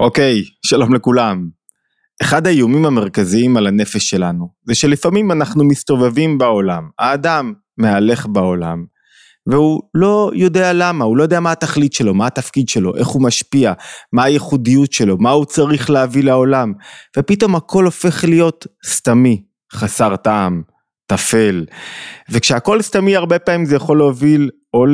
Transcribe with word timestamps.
אוקיי, 0.00 0.42
שלום 0.66 0.94
לכולם. 0.94 1.48
אחד 2.22 2.46
האיומים 2.46 2.86
המרכזיים 2.86 3.56
על 3.56 3.66
הנפש 3.66 4.10
שלנו, 4.10 4.48
זה 4.64 4.74
שלפעמים 4.74 5.32
אנחנו 5.32 5.64
מסתובבים 5.64 6.38
בעולם, 6.38 6.88
האדם 6.98 7.52
מהלך 7.78 8.26
בעולם, 8.26 8.84
והוא 9.46 9.82
לא 9.94 10.30
יודע 10.34 10.72
למה, 10.72 11.04
הוא 11.04 11.16
לא 11.16 11.22
יודע 11.22 11.40
מה 11.40 11.52
התכלית 11.52 11.92
שלו, 11.92 12.14
מה 12.14 12.26
התפקיד 12.26 12.68
שלו, 12.68 12.96
איך 12.96 13.08
הוא 13.08 13.22
משפיע, 13.22 13.72
מה 14.12 14.24
הייחודיות 14.24 14.92
שלו, 14.92 15.16
מה 15.18 15.30
הוא 15.30 15.44
צריך 15.44 15.90
להביא 15.90 16.24
לעולם, 16.24 16.72
ופתאום 17.18 17.56
הכל 17.56 17.84
הופך 17.84 18.24
להיות 18.24 18.66
סתמי, 18.86 19.42
חסר 19.72 20.16
טעם, 20.16 20.62
טפל, 21.06 21.64
וכשהכל 22.30 22.82
סתמי 22.82 23.16
הרבה 23.16 23.38
פעמים 23.38 23.64
זה 23.66 23.76
יכול 23.76 23.98
להוביל 23.98 24.50
או 24.74 24.84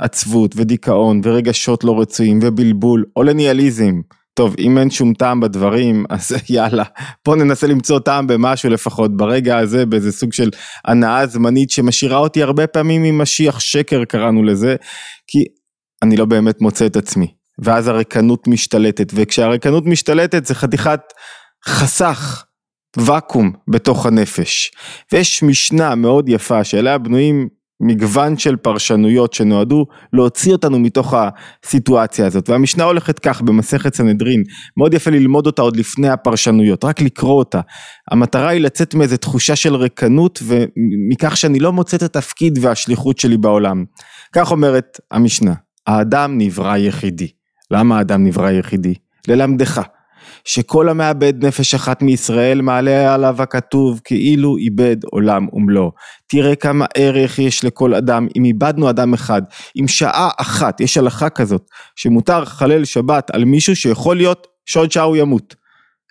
לעצבות 0.00 0.54
ודיכאון 0.56 1.20
ורגשות 1.24 1.84
לא 1.84 2.00
רצויים 2.00 2.38
ובלבול, 2.42 3.04
או 3.16 3.22
לניאליזם. 3.22 4.00
טוב, 4.34 4.54
אם 4.58 4.78
אין 4.78 4.90
שום 4.90 5.14
טעם 5.14 5.40
בדברים, 5.40 6.04
אז 6.10 6.32
יאללה, 6.48 6.84
בוא 7.24 7.36
ננסה 7.36 7.66
למצוא 7.66 7.98
טעם 7.98 8.26
במשהו 8.26 8.70
לפחות 8.70 9.16
ברגע 9.16 9.58
הזה, 9.58 9.86
באיזה 9.86 10.12
סוג 10.12 10.32
של 10.32 10.50
הנאה 10.84 11.26
זמנית 11.26 11.70
שמשאירה 11.70 12.18
אותי 12.18 12.42
הרבה 12.42 12.66
פעמים 12.66 13.04
עם 13.04 13.18
משיח 13.18 13.60
שקר 13.60 14.04
קראנו 14.04 14.42
לזה, 14.42 14.76
כי 15.26 15.38
אני 16.02 16.16
לא 16.16 16.24
באמת 16.24 16.60
מוצא 16.60 16.86
את 16.86 16.96
עצמי. 16.96 17.34
ואז 17.62 17.88
הריקנות 17.88 18.48
משתלטת, 18.48 19.12
וכשהריקנות 19.14 19.86
משתלטת 19.86 20.46
זה 20.46 20.54
חתיכת 20.54 21.00
חסך, 21.66 22.44
ואקום 22.96 23.52
בתוך 23.68 24.06
הנפש. 24.06 24.70
ויש 25.12 25.42
משנה 25.42 25.94
מאוד 25.94 26.28
יפה 26.28 26.64
שאליה 26.64 26.98
בנויים 26.98 27.48
מגוון 27.80 28.38
של 28.38 28.56
פרשנויות 28.56 29.32
שנועדו 29.32 29.86
להוציא 30.12 30.52
אותנו 30.52 30.78
מתוך 30.78 31.14
הסיטואציה 31.16 32.26
הזאת. 32.26 32.48
והמשנה 32.48 32.84
הולכת 32.84 33.18
כך 33.18 33.42
במסכת 33.42 33.94
סנהדרין 33.94 34.42
מאוד 34.76 34.94
יפה 34.94 35.10
ללמוד 35.10 35.46
אותה 35.46 35.62
עוד 35.62 35.76
לפני 35.76 36.08
הפרשנויות 36.08 36.84
רק 36.84 37.00
לקרוא 37.00 37.38
אותה. 37.38 37.60
המטרה 38.10 38.48
היא 38.48 38.60
לצאת 38.60 38.94
מאיזה 38.94 39.16
תחושה 39.16 39.56
של 39.56 39.74
ריקנות 39.74 40.42
ומכך 40.42 41.36
שאני 41.36 41.58
לא 41.60 41.72
מוצא 41.72 41.96
את 41.96 42.02
התפקיד 42.02 42.58
והשליחות 42.60 43.18
שלי 43.18 43.36
בעולם. 43.36 43.84
כך 44.32 44.50
אומרת 44.50 45.00
המשנה 45.10 45.54
האדם 45.86 46.38
נברא 46.38 46.76
יחידי 46.76 47.28
למה 47.70 47.98
האדם 47.98 48.24
נברא 48.24 48.50
יחידי? 48.50 48.94
ללמדך 49.28 49.80
שכל 50.44 50.88
המאבד 50.88 51.44
נפש 51.44 51.74
אחת 51.74 52.02
מישראל 52.02 52.60
מעלה 52.60 53.14
עליו 53.14 53.42
הכתוב 53.42 54.00
כאילו 54.04 54.56
איבד 54.56 54.96
עולם 55.04 55.46
ומלואו. 55.52 55.92
תראה 56.26 56.56
כמה 56.56 56.86
ערך 56.94 57.38
יש 57.38 57.64
לכל 57.64 57.94
אדם, 57.94 58.28
אם 58.36 58.44
איבדנו 58.44 58.90
אדם 58.90 59.14
אחד, 59.14 59.42
אם 59.80 59.88
שעה 59.88 60.28
אחת, 60.40 60.80
יש 60.80 60.96
הלכה 60.96 61.30
כזאת, 61.30 61.62
שמותר 61.96 62.44
חלל 62.44 62.84
שבת 62.84 63.30
על 63.30 63.44
מישהו 63.44 63.76
שיכול 63.76 64.16
להיות 64.16 64.46
שעוד 64.66 64.92
שעה 64.92 65.04
הוא 65.04 65.16
ימות. 65.16 65.54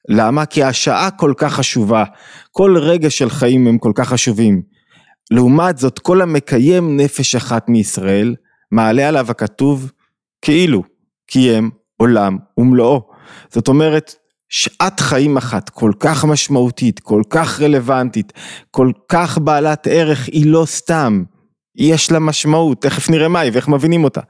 למה? 0.09 0.45
כי 0.45 0.63
השעה 0.63 1.11
כל 1.11 1.33
כך 1.37 1.53
חשובה, 1.53 2.03
כל 2.51 2.77
רגע 2.77 3.09
של 3.09 3.29
חיים 3.29 3.67
הם 3.67 3.77
כל 3.77 3.91
כך 3.95 4.09
חשובים. 4.09 4.61
לעומת 5.31 5.77
זאת, 5.77 5.99
כל 5.99 6.21
המקיים 6.21 6.97
נפש 6.97 7.35
אחת 7.35 7.69
מישראל, 7.69 8.35
מעלה 8.71 9.07
עליו 9.07 9.31
הכתוב 9.31 9.91
כאילו 10.41 10.83
קיים 11.27 11.69
עולם 11.97 12.37
ומלואו. 12.57 13.01
זאת 13.49 13.67
אומרת, 13.67 14.15
שעת 14.49 14.99
חיים 14.99 15.37
אחת 15.37 15.69
כל 15.69 15.91
כך 15.99 16.25
משמעותית, 16.25 16.99
כל 16.99 17.21
כך 17.29 17.61
רלוונטית, 17.61 18.33
כל 18.71 18.91
כך 19.09 19.37
בעלת 19.37 19.87
ערך, 19.87 20.27
היא 20.27 20.45
לא 20.45 20.63
סתם. 20.65 21.23
יש 21.75 22.11
לה 22.11 22.19
משמעות, 22.19 22.81
תכף 22.81 23.09
נראה 23.09 23.27
מהי 23.27 23.49
ואיך 23.49 23.67
מבינים 23.67 24.03
אותה. 24.03 24.21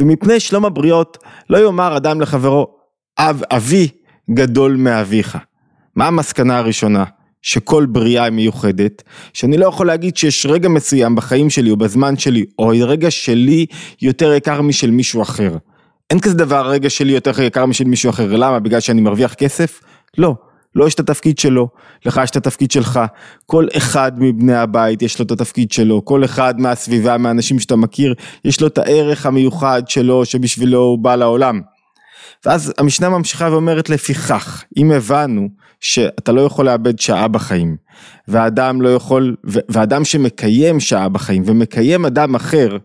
ומפני 0.00 0.40
שלום 0.40 0.64
הבריות, 0.64 1.18
לא 1.50 1.58
יאמר 1.58 1.96
אדם 1.96 2.20
לחברו, 2.20 2.66
אב 3.18 3.42
אבי 3.50 3.88
גדול 4.30 4.76
מאביך. 4.76 5.38
מה 5.96 6.06
המסקנה 6.06 6.58
הראשונה? 6.58 7.04
שכל 7.42 7.86
בריאה 7.86 8.24
היא 8.24 8.32
מיוחדת, 8.32 9.02
שאני 9.32 9.56
לא 9.56 9.66
יכול 9.66 9.86
להגיד 9.86 10.16
שיש 10.16 10.46
רגע 10.46 10.68
מסוים 10.68 11.14
בחיים 11.14 11.50
שלי 11.50 11.70
או 11.70 11.76
בזמן 11.76 12.16
שלי, 12.16 12.44
או 12.58 12.68
רגע 12.68 13.10
שלי 13.10 13.66
יותר 14.02 14.32
יקר 14.32 14.62
משל 14.62 14.90
מישהו 14.90 15.22
אחר. 15.22 15.56
אין 16.10 16.20
כזה 16.20 16.34
דבר 16.34 16.68
רגע 16.68 16.90
שלי 16.90 17.12
יותר 17.12 17.42
יקר 17.42 17.66
משל 17.66 17.84
מישהו 17.84 18.10
אחר, 18.10 18.36
למה? 18.36 18.58
בגלל 18.58 18.80
שאני 18.80 19.00
מרוויח 19.00 19.34
כסף? 19.34 19.80
לא. 20.18 20.34
לא 20.74 20.86
יש 20.86 20.94
את 20.94 21.00
התפקיד 21.00 21.38
שלו, 21.38 21.68
לך 22.06 22.20
יש 22.24 22.30
את 22.30 22.36
התפקיד 22.36 22.70
שלך, 22.70 23.00
כל 23.46 23.66
אחד 23.76 24.12
מבני 24.16 24.54
הבית 24.54 25.02
יש 25.02 25.18
לו 25.18 25.24
את 25.24 25.30
התפקיד 25.30 25.72
שלו, 25.72 26.04
כל 26.04 26.24
אחד 26.24 26.60
מהסביבה, 26.60 27.18
מהאנשים 27.18 27.60
שאתה 27.60 27.76
מכיר, 27.76 28.14
יש 28.44 28.60
לו 28.60 28.66
את 28.66 28.78
הערך 28.78 29.26
המיוחד 29.26 29.82
שלו 29.88 30.24
שבשבילו 30.24 30.78
הוא 30.78 30.98
בא 30.98 31.14
לעולם. 31.14 31.60
ואז 32.46 32.72
המשנה 32.78 33.08
ממשיכה 33.08 33.48
ואומרת 33.50 33.90
לפיכך, 33.90 34.64
אם 34.76 34.92
הבנו 34.92 35.48
שאתה 35.80 36.32
לא 36.32 36.40
יכול 36.40 36.66
לאבד 36.66 36.98
שעה 36.98 37.28
בחיים, 37.28 37.76
ואדם 38.28 38.82
לא 38.82 38.88
יכול, 38.94 39.36
ואדם 39.44 40.04
שמקיים 40.04 40.80
שעה 40.80 41.08
בחיים 41.08 41.42
ומקיים 41.46 42.04
אדם 42.04 42.34
אחר, 42.34 42.76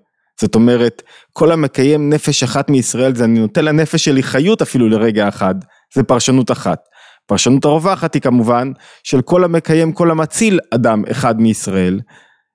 זאת 0.41 0.55
אומרת, 0.55 1.01
כל 1.33 1.51
המקיים 1.51 2.09
נפש 2.09 2.44
אחת 2.44 2.69
מישראל 2.69 3.16
זה 3.16 3.23
אני 3.23 3.39
נותן 3.39 3.66
לנפש 3.66 4.05
שלי 4.05 4.23
חיות 4.23 4.61
אפילו 4.61 4.89
לרגע 4.89 5.27
אחד, 5.27 5.55
זה 5.94 6.03
פרשנות 6.03 6.51
אחת. 6.51 6.79
פרשנות 7.27 7.66
הרווחת 7.66 8.13
היא 8.13 8.22
כמובן 8.22 8.72
של 9.03 9.22
כל 9.22 9.44
המקיים, 9.44 9.91
כל 9.91 10.11
המציל 10.11 10.59
אדם 10.72 11.03
אחד 11.11 11.41
מישראל. 11.41 12.00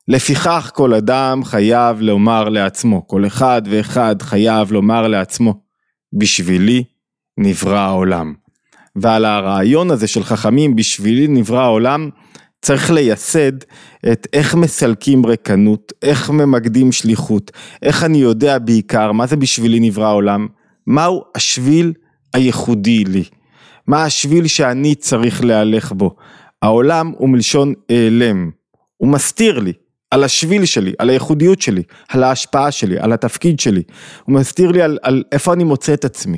לפיכך 0.08 0.70
כל 0.74 0.94
אדם 0.94 1.44
חייב 1.44 2.00
לומר 2.00 2.48
לעצמו, 2.48 3.08
כל 3.08 3.26
אחד 3.26 3.62
ואחד 3.70 4.22
חייב 4.22 4.72
לומר 4.72 5.08
לעצמו, 5.08 5.54
בשבילי 6.18 6.84
נברא 7.38 7.78
העולם. 7.78 8.34
ועל 8.96 9.24
הרעיון 9.24 9.90
הזה 9.90 10.06
של 10.06 10.24
חכמים, 10.24 10.76
בשבילי 10.76 11.28
נברא 11.28 11.60
העולם, 11.60 12.10
צריך 12.64 12.90
לייסד 12.90 13.52
את 14.12 14.26
איך 14.32 14.54
מסלקים 14.54 15.26
ריקנות, 15.26 15.92
איך 16.02 16.30
ממקדים 16.30 16.92
שליחות, 16.92 17.50
איך 17.82 18.04
אני 18.04 18.18
יודע 18.18 18.58
בעיקר 18.58 19.12
מה 19.12 19.26
זה 19.26 19.36
בשבילי 19.36 19.80
נברא 19.80 20.06
העולם, 20.06 20.46
מהו 20.86 21.22
השביל 21.34 21.92
הייחודי 22.34 23.04
לי, 23.04 23.24
מה 23.86 24.04
השביל 24.04 24.46
שאני 24.46 24.94
צריך 24.94 25.44
להלך 25.44 25.92
בו. 25.92 26.16
העולם 26.62 27.12
הוא 27.18 27.28
מלשון 27.28 27.72
העלם, 27.90 28.50
הוא 28.96 29.08
מסתיר 29.08 29.58
לי 29.58 29.72
על 30.10 30.24
השביל 30.24 30.64
שלי, 30.64 30.92
על 30.98 31.10
הייחודיות 31.10 31.62
שלי, 31.62 31.82
על 32.08 32.24
ההשפעה 32.24 32.70
שלי, 32.70 32.98
על 32.98 33.12
התפקיד 33.12 33.60
שלי, 33.60 33.82
הוא 34.24 34.34
מסתיר 34.34 34.70
לי 34.70 34.82
על, 34.82 34.98
על 35.02 35.22
איפה 35.32 35.52
אני 35.52 35.64
מוצא 35.64 35.94
את 35.94 36.04
עצמי. 36.04 36.36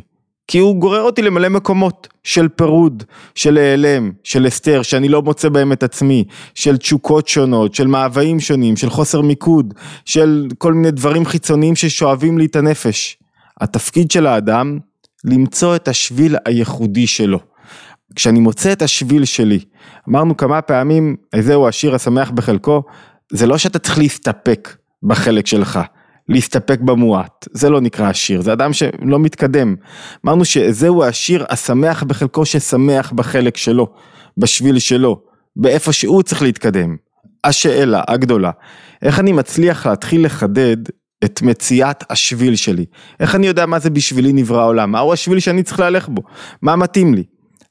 כי 0.49 0.59
הוא 0.59 0.77
גורר 0.77 1.03
אותי 1.03 1.23
למלא 1.23 1.49
מקומות 1.49 2.09
של 2.25 2.49
פירוד, 2.49 3.05
של 3.35 3.59
העלם, 3.59 4.13
של 4.25 4.47
הסתר, 4.47 4.83
שאני 4.83 5.09
לא 5.09 5.23
מוצא 5.23 5.49
בהם 5.49 5.73
את 5.73 5.83
עצמי, 5.83 6.25
של 6.55 6.77
תשוקות 6.77 7.29
שונות, 7.29 7.75
של 7.75 7.87
מאוויים 7.87 8.41
שונים, 8.41 8.77
של 8.77 8.91
חוסר 8.91 9.21
מיקוד, 9.21 9.75
של 10.05 10.49
כל 10.59 10.75
מיני 10.75 10.91
דברים 10.91 11.27
חיצוניים 11.27 11.77
ששואבים 11.77 12.39
לי 12.39 12.47
את 12.47 12.57
הנפש. 12.57 13.19
התפקיד 13.61 14.11
של 14.11 14.27
האדם, 14.27 14.79
למצוא 15.25 15.77
את 15.77 15.89
השביל 15.89 16.37
הייחודי 16.45 17.07
שלו. 17.07 17.39
כשאני 18.15 18.41
מוצא 18.41 18.73
את 18.73 18.83
השביל 18.83 19.25
שלי, 19.25 19.59
אמרנו 20.09 20.37
כמה 20.37 20.63
פעמים, 20.63 21.17
זהו 21.41 21.69
השיר 21.69 21.95
השמח 21.95 22.31
בחלקו, 22.31 22.83
זה 23.33 23.47
לא 23.47 23.59
שאתה 23.59 23.79
צריך 23.79 23.99
להסתפק 23.99 24.77
בחלק 25.03 25.47
שלך. 25.47 25.81
להסתפק 26.29 26.81
במועט, 26.81 27.49
זה 27.53 27.71
לא 27.71 27.81
נקרא 27.81 28.09
עשיר, 28.09 28.41
זה 28.41 28.53
אדם 28.53 28.73
שלא 28.73 29.19
מתקדם. 29.19 29.75
אמרנו 30.27 30.45
שזהו 30.45 31.03
העשיר 31.03 31.45
השמח 31.51 32.03
בחלקו 32.03 32.47
ששמח 32.47 33.13
בחלק 33.13 33.57
שלו, 33.57 33.93
בשביל 34.39 34.79
שלו, 34.79 35.21
באיפה 35.57 35.93
שהוא 35.93 36.23
צריך 36.23 36.43
להתקדם. 36.43 36.97
השאלה 37.45 38.03
הגדולה, 38.09 38.51
איך 39.03 39.19
אני 39.19 39.33
מצליח 39.33 39.87
להתחיל 39.87 40.25
לחדד 40.25 40.77
את 41.25 41.43
מציאת 41.43 42.05
השביל 42.11 42.57
שלי? 42.57 42.85
איך 43.21 43.35
אני 43.35 43.47
יודע 43.47 43.67
מה 43.67 43.79
זה 43.79 43.91
בשבילי 43.91 44.33
נברא 44.33 44.61
העולם? 44.61 44.93
מהו 44.93 45.13
השביל 45.13 45.41
שאני 45.41 45.63
צריך 45.63 45.81
להלך 45.81 46.09
בו? 46.09 46.23
מה 46.63 46.77
מתאים 46.77 47.15
לי? 47.15 47.25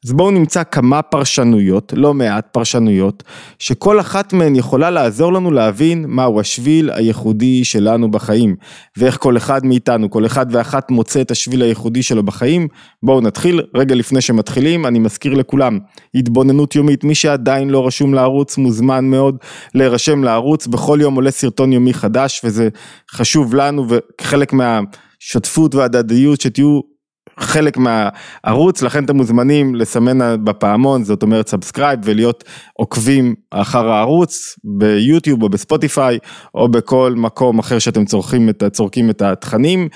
אז 0.05 0.13
בואו 0.13 0.31
נמצא 0.31 0.63
כמה 0.63 1.01
פרשנויות, 1.01 1.93
לא 1.95 2.13
מעט 2.13 2.47
פרשנויות, 2.51 3.23
שכל 3.59 3.99
אחת 3.99 4.33
מהן 4.33 4.55
יכולה 4.55 4.89
לעזור 4.89 5.33
לנו 5.33 5.51
להבין 5.51 6.05
מהו 6.07 6.39
השביל 6.39 6.89
הייחודי 6.89 7.63
שלנו 7.63 8.11
בחיים, 8.11 8.55
ואיך 8.97 9.17
כל 9.17 9.37
אחד 9.37 9.65
מאיתנו, 9.65 10.09
כל 10.09 10.25
אחד 10.25 10.45
ואחת 10.49 10.91
מוצא 10.91 11.21
את 11.21 11.31
השביל 11.31 11.61
הייחודי 11.61 12.03
שלו 12.03 12.23
בחיים. 12.23 12.67
בואו 13.03 13.21
נתחיל, 13.21 13.61
רגע 13.75 13.95
לפני 13.95 14.21
שמתחילים, 14.21 14.85
אני 14.85 14.99
מזכיר 14.99 15.33
לכולם, 15.33 15.79
התבוננות 16.15 16.75
יומית, 16.75 17.03
מי 17.03 17.15
שעדיין 17.15 17.69
לא 17.69 17.87
רשום 17.87 18.13
לערוץ 18.13 18.57
מוזמן 18.57 19.05
מאוד 19.05 19.37
להירשם 19.75 20.23
לערוץ, 20.23 20.67
בכל 20.67 20.97
יום 21.01 21.15
עולה 21.15 21.31
סרטון 21.31 21.73
יומי 21.73 21.93
חדש 21.93 22.41
וזה 22.43 22.69
חשוב 23.11 23.55
לנו 23.55 23.85
וכחלק 23.89 24.53
מהשותפות 24.53 25.75
והדדיות 25.75 26.41
שתהיו 26.41 26.94
חלק 27.39 27.77
מהערוץ, 27.77 28.81
לכן 28.81 29.03
אתם 29.03 29.15
מוזמנים 29.15 29.75
לסמן 29.75 30.45
בפעמון, 30.45 31.03
זאת 31.03 31.23
אומרת 31.23 31.47
subscribe 31.47 31.99
ולהיות 32.03 32.43
עוקבים 32.73 33.35
אחר 33.51 33.89
הערוץ 33.89 34.55
ביוטיוב 34.63 35.43
או 35.43 35.49
בספוטיפיי 35.49 36.17
או 36.55 36.69
בכל 36.69 37.13
מקום 37.17 37.59
אחר 37.59 37.79
שאתם 37.79 38.05
צורכים 38.05 38.49
את, 38.49 38.63
צורכים 38.71 39.09
את 39.09 39.21
התכנים, 39.21 39.87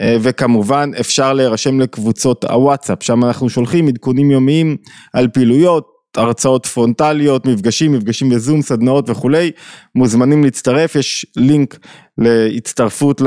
אה, 0.00 0.16
וכמובן 0.20 0.90
אפשר 1.00 1.32
להירשם 1.32 1.80
לקבוצות 1.80 2.44
הוואטסאפ, 2.44 3.02
שם 3.02 3.24
אנחנו 3.24 3.48
שולחים 3.48 3.88
עדכונים 3.88 4.30
יומיים 4.30 4.76
על 5.12 5.28
פעילויות. 5.28 5.98
הרצאות 6.16 6.66
פרונטליות, 6.66 7.46
מפגשים, 7.46 7.92
מפגשים 7.92 8.28
בזום, 8.28 8.62
סדנאות 8.62 9.10
וכולי, 9.10 9.50
מוזמנים 9.94 10.44
להצטרף, 10.44 10.96
יש 10.96 11.26
לינק 11.36 11.78
להצטרפות 12.18 13.22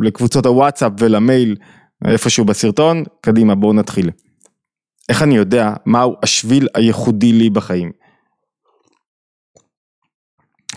לקבוצות 0.00 0.46
הוואטסאפ 0.46 0.92
ולמייל 0.98 1.56
איפשהו 2.04 2.44
בסרטון, 2.44 3.04
קדימה 3.20 3.54
בואו 3.54 3.72
נתחיל. 3.72 4.10
איך 5.08 5.22
אני 5.22 5.36
יודע 5.36 5.72
מהו 5.86 6.16
השביל 6.22 6.68
הייחודי 6.74 7.32
לי 7.32 7.50
בחיים? 7.50 7.90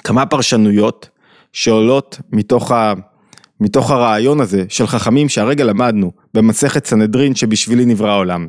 כמה 0.04 0.26
פרשנויות 0.26 1.10
שעולות 1.54 2.20
מתוך, 2.32 2.72
ה, 2.72 2.94
מתוך 3.60 3.92
הרעיון 3.92 4.42
הזה 4.42 4.66
של 4.70 4.88
חכמים 4.88 5.30
שהרגע 5.30 5.64
למדנו 5.64 6.12
במסכת 6.34 6.86
סנהדרין 6.86 7.36
שבשבילי 7.36 7.86
נברא 7.86 8.10
העולם. 8.10 8.48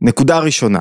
נקודה 0.00 0.38
ראשונה, 0.38 0.80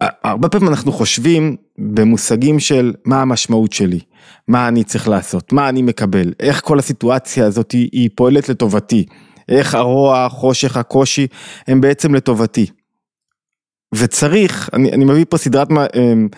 הרבה 0.00 0.48
פעמים 0.48 0.68
אנחנו 0.68 0.92
חושבים 0.92 1.56
במושגים 1.78 2.60
של 2.60 2.92
מה 3.04 3.22
המשמעות 3.22 3.72
שלי, 3.72 4.00
מה 4.48 4.68
אני 4.68 4.84
צריך 4.84 5.08
לעשות, 5.08 5.52
מה 5.52 5.68
אני 5.68 5.82
מקבל, 5.82 6.32
איך 6.40 6.60
כל 6.64 6.78
הסיטואציה 6.78 7.46
הזאת 7.46 7.72
היא, 7.72 7.88
היא 7.92 8.10
פועלת 8.16 8.48
לטובתי, 8.48 9.06
איך 9.48 9.74
הרוע, 9.74 10.24
החושך, 10.24 10.76
הקושי 10.76 11.26
הם 11.66 11.80
בעצם 11.80 12.14
לטובתי. 12.14 12.66
וצריך, 13.94 14.70
אני, 14.72 14.92
אני 14.92 15.04
מביא 15.04 15.24
פה 15.28 15.38
סדרת 15.38 15.68
אמ, 15.70 16.28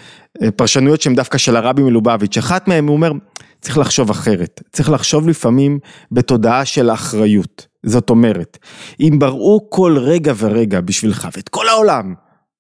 פרשנויות 0.57 1.01
שהן 1.01 1.15
דווקא 1.15 1.39
של 1.39 1.57
הרבי 1.57 1.83
מלובביץ', 1.83 2.39
אחת 2.39 2.69
מהן 2.69 2.89
הוא 2.89 2.97
אומר, 2.97 3.13
צריך 3.61 3.79
לחשוב 3.79 4.11
אחרת, 4.11 4.63
צריך 4.73 4.91
לחשוב 4.91 5.29
לפעמים 5.29 5.79
בתודעה 6.13 6.65
של 6.65 6.91
אחריות, 6.91 7.67
זאת 7.83 8.11
אומרת, 8.11 8.59
אם 9.01 9.19
בראו 9.19 9.67
כל 9.71 9.97
רגע 9.99 10.33
ורגע 10.37 10.81
בשבילך 10.81 11.29
ואת 11.37 11.49
כל 11.49 11.69
העולם, 11.69 12.15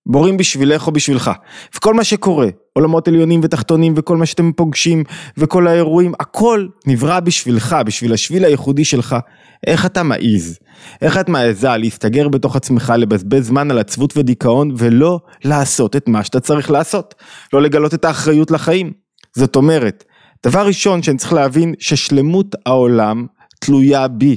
בורים 0.06 0.36
בשבילך 0.36 0.86
או 0.86 0.92
בשבילך. 0.92 1.30
וכל 1.76 1.94
מה 1.94 2.04
שקורה, 2.04 2.48
עולמות 2.72 3.08
עליונים 3.08 3.40
ותחתונים 3.42 3.94
וכל 3.96 4.16
מה 4.16 4.26
שאתם 4.26 4.52
פוגשים 4.52 5.04
וכל 5.36 5.66
האירועים, 5.66 6.12
הכל 6.20 6.66
נברא 6.86 7.20
בשבילך, 7.20 7.76
בשביל 7.86 8.12
השביל 8.12 8.44
הייחודי 8.44 8.84
שלך. 8.84 9.16
איך 9.66 9.86
אתה 9.86 10.02
מעז? 10.02 10.58
איך 11.02 11.18
את 11.18 11.28
מעזה 11.28 11.76
להסתגר 11.76 12.28
בתוך 12.28 12.56
עצמך, 12.56 12.92
לבזבז 12.98 13.46
זמן 13.46 13.70
על 13.70 13.78
עצבות 13.78 14.16
ודיכאון 14.16 14.74
ולא 14.78 15.20
לעשות 15.44 15.96
את 15.96 16.08
מה 16.08 16.24
שאתה 16.24 16.40
צריך 16.40 16.70
לעשות? 16.70 17.14
לא 17.52 17.62
לגלות 17.62 17.94
את 17.94 18.04
האחריות 18.04 18.50
לחיים. 18.50 18.92
זאת 19.36 19.56
אומרת, 19.56 20.04
דבר 20.46 20.66
ראשון 20.66 21.02
שאני 21.02 21.18
צריך 21.18 21.32
להבין 21.32 21.74
ששלמות 21.78 22.54
העולם 22.66 23.26
תלויה 23.60 24.08
בי. 24.08 24.36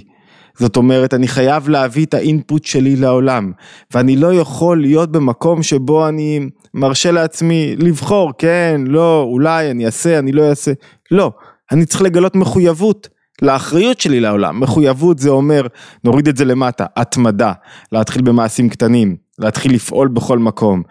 זאת 0.59 0.77
אומרת, 0.77 1.13
אני 1.13 1.27
חייב 1.27 1.69
להביא 1.69 2.05
את 2.05 2.13
האינפוט 2.13 2.65
שלי 2.65 2.95
לעולם, 2.95 3.51
ואני 3.93 4.15
לא 4.15 4.33
יכול 4.33 4.81
להיות 4.81 5.11
במקום 5.11 5.63
שבו 5.63 6.07
אני 6.07 6.49
מרשה 6.73 7.11
לעצמי 7.11 7.75
לבחור, 7.77 8.31
כן, 8.37 8.81
לא, 8.85 9.21
אולי 9.21 9.71
אני 9.71 9.85
אעשה, 9.85 10.19
אני 10.19 10.31
לא 10.31 10.49
אעשה, 10.49 10.71
לא, 11.11 11.31
אני 11.71 11.85
צריך 11.85 12.01
לגלות 12.01 12.35
מחויבות. 12.35 13.07
לאחריות 13.41 13.99
שלי 13.99 14.19
לעולם, 14.19 14.59
מחויבות 14.59 15.19
זה 15.19 15.29
אומר, 15.29 15.67
נוריד 16.03 16.27
את 16.27 16.37
זה 16.37 16.45
למטה, 16.45 16.85
התמדה, 16.95 17.53
להתחיל 17.91 18.21
במעשים 18.21 18.69
קטנים, 18.69 19.15
להתחיל 19.39 19.73
לפעול 19.73 20.07
בכל 20.07 20.39
מקום. 20.39 20.83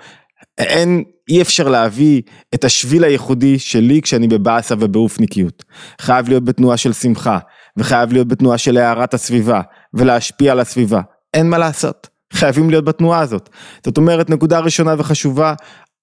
אין, 0.58 1.04
אי 1.28 1.42
אפשר 1.42 1.68
להביא 1.68 2.22
את 2.54 2.64
השביל 2.64 3.04
הייחודי 3.04 3.58
שלי 3.58 4.02
כשאני 4.02 4.28
בבאסה 4.28 4.74
ובאופניקיות. 4.78 5.64
חייב 6.00 6.28
להיות 6.28 6.44
בתנועה 6.44 6.76
של 6.76 6.92
שמחה, 6.92 7.38
וחייב 7.76 8.12
להיות 8.12 8.28
בתנועה 8.28 8.58
של 8.58 8.76
הערת 8.76 9.14
הסביבה, 9.14 9.60
ולהשפיע 9.94 10.52
על 10.52 10.60
הסביבה. 10.60 11.00
אין 11.34 11.50
מה 11.50 11.58
לעשות, 11.58 12.08
חייבים 12.32 12.70
להיות 12.70 12.84
בתנועה 12.84 13.20
הזאת. 13.20 13.48
זאת 13.86 13.96
אומרת, 13.96 14.30
נקודה 14.30 14.58
ראשונה 14.58 14.94
וחשובה, 14.98 15.54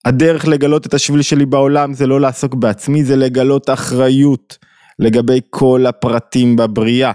הדרך 0.05 0.47
לגלות 0.47 0.85
את 0.85 0.93
השביל 0.93 1.21
שלי 1.21 1.45
בעולם 1.45 1.93
זה 1.93 2.07
לא 2.07 2.21
לעסוק 2.21 2.53
בעצמי, 2.53 3.03
זה 3.03 3.15
לגלות 3.15 3.69
אחריות 3.69 4.57
לגבי 4.99 5.39
כל 5.49 5.85
הפרטים 5.85 6.55
בבריאה. 6.55 7.11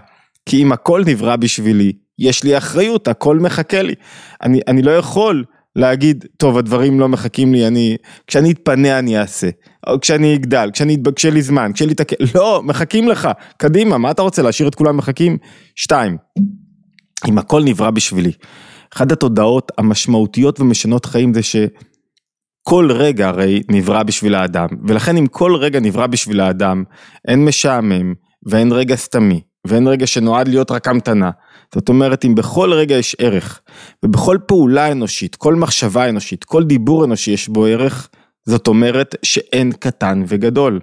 כי 0.48 0.62
אם 0.62 0.72
הכל 0.72 1.02
נברא 1.06 1.36
בשבילי, 1.36 1.92
יש 2.18 2.44
לי 2.44 2.58
אחריות, 2.58 3.08
הכל 3.08 3.38
מחכה 3.38 3.82
לי. 3.82 3.94
אני, 4.42 4.60
אני 4.68 4.82
לא 4.82 4.90
יכול 4.90 5.44
להגיד, 5.78 6.24
טוב, 6.36 6.58
הדברים 6.58 7.00
לא 7.00 7.08
מחכים 7.08 7.52
לי, 7.52 7.66
אני, 7.66 7.96
כשאני 8.26 8.50
אתפנה 8.50 8.98
אני 8.98 9.18
אעשה, 9.18 9.48
או 9.86 10.00
כשאני 10.00 10.34
אגדל, 10.34 10.70
כשאני, 10.72 10.96
כשיהיה 11.16 11.34
לי 11.34 11.42
זמן, 11.42 11.70
כשיהיה 11.74 11.86
לי 11.86 11.92
את 11.92 12.00
הכ... 12.00 12.12
לא, 12.34 12.62
מחכים 12.64 13.08
לך, 13.08 13.28
קדימה, 13.56 13.98
מה 13.98 14.10
אתה 14.10 14.22
רוצה, 14.22 14.42
להשאיר 14.42 14.68
את 14.68 14.74
כולם 14.74 14.96
מחכים? 14.96 15.38
שתיים, 15.74 16.16
אם 17.28 17.38
הכל 17.38 17.62
נברא 17.64 17.90
בשבילי, 17.90 18.32
אחת 18.94 19.12
התודעות 19.12 19.72
המשמעותיות 19.78 20.60
ומשנות 20.60 21.04
חיים 21.04 21.34
זה 21.34 21.40
שכל 21.42 22.92
רגע 22.92 23.28
הרי 23.28 23.62
נברא 23.70 24.02
בשביל 24.02 24.34
האדם, 24.34 24.68
ולכן 24.88 25.16
אם 25.16 25.26
כל 25.26 25.56
רגע 25.56 25.80
נברא 25.80 26.06
בשביל 26.06 26.40
האדם, 26.40 26.84
אין 27.28 27.44
משעמם 27.44 28.14
ואין 28.46 28.72
רגע 28.72 28.96
סתמי, 28.96 29.40
ואין 29.68 29.86
רגע 29.86 30.06
שנועד 30.06 30.48
להיות 30.48 30.70
רק 30.70 30.88
המתנה. 30.88 31.30
זאת 31.74 31.88
אומרת, 31.88 32.24
אם 32.24 32.34
בכל 32.34 32.72
רגע 32.72 32.94
יש 32.94 33.16
ערך, 33.18 33.60
ובכל 34.02 34.38
פעולה 34.46 34.92
אנושית, 34.92 35.36
כל 35.36 35.54
מחשבה 35.54 36.08
אנושית, 36.08 36.44
כל 36.44 36.64
דיבור 36.64 37.04
אנושי 37.04 37.30
יש 37.30 37.48
בו 37.48 37.66
ערך, 37.66 38.08
זאת 38.46 38.66
אומרת 38.66 39.14
שאין 39.22 39.72
קטן 39.72 40.22
וגדול. 40.28 40.80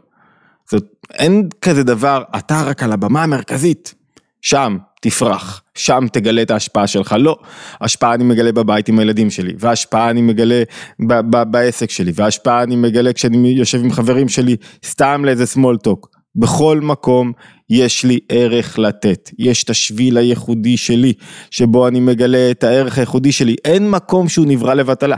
זאת, 0.72 0.84
אין 1.14 1.50
כזה 1.62 1.84
דבר, 1.84 2.24
אתה 2.38 2.64
רק 2.66 2.84
על 2.84 2.92
הבמה 2.92 3.24
המרכזית, 3.24 3.94
שם 4.42 4.78
תפרח, 5.02 5.62
שם 5.76 6.06
תגלה 6.12 6.42
את 6.42 6.52
ההשפעה 6.52 6.88
שלך, 6.88 7.16
לא, 7.20 7.38
השפעה 7.82 8.14
אני 8.14 8.24
מגלה 8.24 8.52
בבית 8.52 8.88
עם 8.90 9.00
הילדים 9.00 9.30
שלי, 9.30 9.54
והשפעה 9.60 10.10
אני 10.10 10.22
מגלה 10.22 10.64
ב- 11.08 11.20
ב- 11.30 11.52
בעסק 11.52 11.90
שלי, 11.90 12.12
והשפעה 12.16 12.64
אני 12.64 12.76
מגלה 12.76 13.14
כשאני 13.14 13.48
יושב 13.48 13.84
עם 13.84 13.92
חברים 13.92 14.30
שלי, 14.30 14.56
סתם 14.86 15.26
לאיזה 15.26 15.44
small 15.44 15.88
talk. 15.88 16.08
בכל 16.36 16.80
מקום 16.82 17.32
יש 17.70 18.06
לי 18.06 18.20
ערך 18.30 18.80
לתת, 18.80 19.30
יש 19.40 19.64
את 19.64 19.70
השביל 19.70 20.18
הייחודי 20.18 20.78
שלי, 20.78 21.14
שבו 21.52 21.88
אני 21.88 22.00
מגלה 22.00 22.52
את 22.52 22.64
הערך 22.64 22.98
הייחודי 22.98 23.32
שלי, 23.32 23.56
אין 23.66 23.90
מקום 23.90 24.30
שהוא 24.30 24.46
נברא 24.46 24.74
לבטלה. 24.74 25.16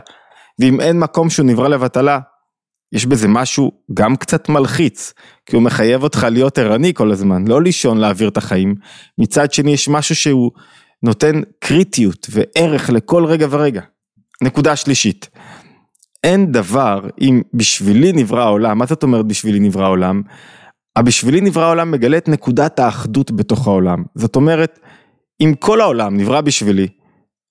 ואם 0.60 0.82
אין 0.82 1.00
מקום 1.00 1.30
שהוא 1.30 1.46
נברא 1.46 1.68
לבטלה, 1.68 2.20
יש 2.92 3.06
בזה 3.06 3.28
משהו 3.28 3.72
גם 3.94 4.16
קצת 4.16 4.50
מלחיץ, 4.50 5.14
כי 5.46 5.56
הוא 5.56 5.64
מחייב 5.64 6.04
אותך 6.04 6.28
להיות 6.32 6.58
ערני 6.58 6.94
כל 6.94 7.12
הזמן, 7.12 7.48
לא 7.48 7.62
לישון 7.62 7.98
להעביר 7.98 8.28
את 8.28 8.38
החיים. 8.38 8.76
מצד 9.18 9.54
שני 9.54 9.72
יש 9.72 9.90
משהו 9.90 10.16
שהוא 10.16 10.52
נותן 11.04 11.42
קריטיות 11.60 12.28
וערך 12.30 12.90
לכל 12.90 13.26
רגע 13.26 13.48
ורגע. 13.50 13.82
נקודה 14.42 14.76
שלישית, 14.76 15.30
אין 16.24 16.52
דבר 16.52 17.07
אם 17.21 17.42
בשבילי 17.54 18.12
נברא 18.12 18.44
העולם, 18.44 18.78
מה 18.78 18.86
זאת 18.86 19.04
אומרת 19.04 19.26
בשבילי 19.26 19.60
נברא 19.60 19.83
העולם? 19.83 20.21
הבשבילי 20.97 21.42
נברא 21.42 21.63
העולם 21.63 21.92
מגלה 21.92 22.18
את 22.18 22.30
נקודת 22.30 22.80
האחדות 22.80 23.31
בתוך 23.31 23.68
העולם. 23.68 24.04
זאת 24.16 24.35
אומרת, 24.35 24.80
אם 25.42 25.54
כל 25.59 25.81
העולם 25.81 26.18
נברא 26.18 26.42
בשבילי, 26.42 26.87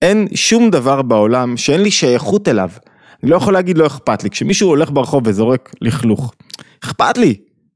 אין 0.02 0.28
שום 0.34 0.70
דבר 0.70 1.02
בעולם 1.02 1.56
שאין 1.56 1.82
לי 1.82 1.90
שייכות 1.90 2.48
אליו. 2.48 2.70
אני 3.22 3.30
לא 3.30 3.36
יכול 3.36 3.52
להגיד 3.52 3.78
לא 3.78 3.86
אכפת 3.86 4.24
לי, 4.24 4.30
כשמישהו 4.30 4.68
הולך 4.68 4.90
ברחוב 4.90 5.22
וזורק 5.26 5.72
לכלוך, 5.80 6.34
אכפת 6.84 7.18
לי, 7.18 7.34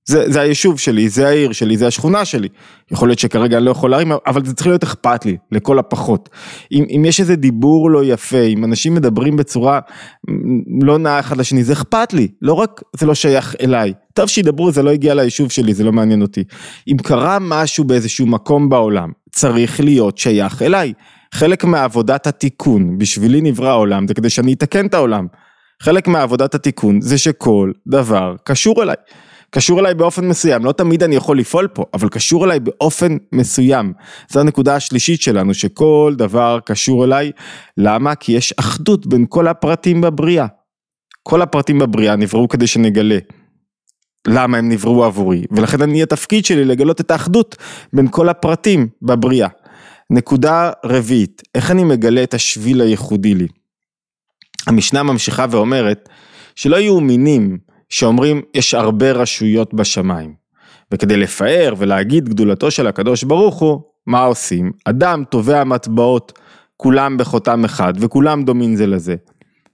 זה, 0.09 0.33
זה 0.33 0.41
היישוב 0.41 0.79
שלי, 0.79 1.09
זה 1.09 1.29
העיר 1.29 1.53
שלי, 1.53 1.77
זה 1.77 1.87
השכונה 1.87 2.25
שלי. 2.25 2.49
יכול 2.91 3.09
להיות 3.09 3.19
שכרגע 3.19 3.57
אני 3.57 3.65
לא 3.65 3.71
יכול 3.71 3.91
להרים, 3.91 4.13
אבל 4.27 4.45
זה 4.45 4.55
צריך 4.55 4.67
להיות 4.67 4.83
אכפת 4.83 5.27
לי, 5.27 5.37
לכל 5.53 5.79
הפחות. 5.79 6.29
אם, 6.73 6.85
אם 6.97 7.05
יש 7.05 7.21
איזה 7.21 7.37
דיבור 7.37 7.91
לא 7.91 8.05
יפה, 8.05 8.41
אם 8.41 8.65
אנשים 8.65 8.95
מדברים 8.95 9.37
בצורה 9.37 9.81
לא 10.83 10.99
נאה 10.99 11.21
אחד 11.21 11.37
לשני, 11.37 11.65
זה 11.65 11.73
אכפת 11.73 12.13
לי, 12.13 12.29
לא 12.43 12.53
רק 12.53 12.83
זה 12.97 13.07
לא 13.07 13.15
שייך 13.15 13.57
אליי. 13.61 13.93
טוב 14.15 14.29
שידברו, 14.29 14.73
זה 14.73 14.83
לא 14.83 14.91
הגיע 14.91 15.15
ליישוב 15.15 15.51
שלי, 15.51 15.75
זה 15.75 15.85
לא 15.85 15.93
מעניין 15.93 16.23
אותי. 16.23 16.45
אם 16.89 16.97
קרה 16.97 17.39
משהו 17.41 17.85
באיזשהו 17.85 18.27
מקום 18.27 18.69
בעולם, 18.69 19.11
צריך 19.33 19.81
להיות 19.81 20.19
שייך 20.19 20.63
אליי. 20.63 20.93
חלק 21.35 21.65
מעבודת 21.65 22.27
התיקון, 22.27 22.99
בשבילי 22.99 23.41
נברא 23.41 23.69
העולם, 23.69 24.09
זה 24.09 24.15
כדי 24.15 24.31
שאני 24.31 24.53
אתקן 24.53 24.87
את 24.87 24.95
העולם. 24.95 25.27
חלק 25.83 26.09
מעבודת 26.09 26.55
התיקון 26.55 27.01
זה 27.01 27.19
שכל 27.19 27.73
דבר 27.87 28.35
קשור 28.45 28.83
אליי. 28.83 28.97
קשור 29.51 29.81
אליי 29.81 29.95
באופן 29.95 30.29
מסוים, 30.29 30.65
לא 30.65 30.73
תמיד 30.73 31.03
אני 31.03 31.17
יכול 31.17 31.39
לפעול 31.39 31.69
פה, 31.69 31.85
אבל 31.95 32.09
קשור 32.09 32.45
אליי 32.45 32.61
באופן 32.61 33.17
מסוים. 33.33 33.93
זו 34.31 34.41
הנקודה 34.41 34.77
השלישית 34.77 35.23
שלנו, 35.23 35.55
שכל 35.55 36.15
דבר 36.19 36.59
קשור 36.65 37.05
אליי. 37.05 37.31
למה? 37.77 38.15
כי 38.15 38.33
יש 38.33 38.53
אחדות 38.53 39.07
בין 39.07 39.27
כל 39.29 39.49
הפרטים 39.49 40.01
בבריאה. 40.01 40.47
כל 41.23 41.43
הפרטים 41.43 41.79
בבריאה 41.79 42.17
נבראו 42.17 42.49
כדי 42.49 42.67
שנגלה. 42.67 43.19
למה 44.27 44.59
הם 44.59 44.69
נבראו 44.69 45.05
עבורי, 45.05 45.45
ולכן 45.51 45.83
אני 45.83 46.03
התפקיד 46.03 46.45
שלי 46.45 46.65
לגלות 46.65 47.01
את 47.01 47.11
האחדות 47.11 47.57
בין 47.93 48.09
כל 48.11 48.29
הפרטים 48.29 48.89
בבריאה. 49.03 49.49
נקודה 50.11 50.71
רביעית, 50.85 51.43
איך 51.55 51.71
אני 51.71 51.85
מגלה 51.85 52.23
את 52.23 52.35
השביל 52.35 52.81
הייחודי 52.81 53.35
לי? 53.35 53.47
המשנה 54.67 55.03
ממשיכה 55.03 55.47
ואומרת 55.51 56.09
שלא 56.55 56.77
יהיו 56.77 57.01
מינים 57.01 57.59
שאומרים 57.91 58.43
יש 58.55 58.75
הרבה 58.75 59.13
רשויות 59.13 59.75
בשמיים. 59.75 60.35
וכדי 60.93 61.17
לפאר 61.17 61.75
ולהגיד 61.79 62.29
גדולתו 62.29 62.71
של 62.71 62.87
הקדוש 62.87 63.25
ברוך 63.25 63.59
הוא, 63.59 63.81
מה 64.07 64.21
עושים? 64.21 64.73
אדם 64.85 65.25
תובע 65.31 65.65
מטבעות, 65.65 66.39
כולם 66.77 67.17
בחותם 67.17 67.65
אחד 67.65 67.93
וכולם 67.97 68.45
דומים 68.45 68.77
זה 68.77 68.87
לזה. 68.87 69.15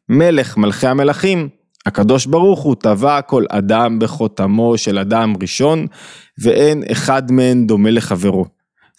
מלך 0.09 0.57
מלכי 0.57 0.87
המלכים, 0.87 1.49
הקדוש 1.87 2.27
ברוך 2.27 2.61
הוא 2.61 2.75
טבע 2.75 3.21
כל 3.23 3.45
אדם 3.49 3.99
בחותמו 3.99 4.79
של 4.79 4.99
אדם 4.99 5.35
ראשון, 5.43 5.87
ואין 6.43 6.83
אחד 6.93 7.33
מהן 7.33 7.67
דומה 7.67 7.91
לחברו. 7.91 8.45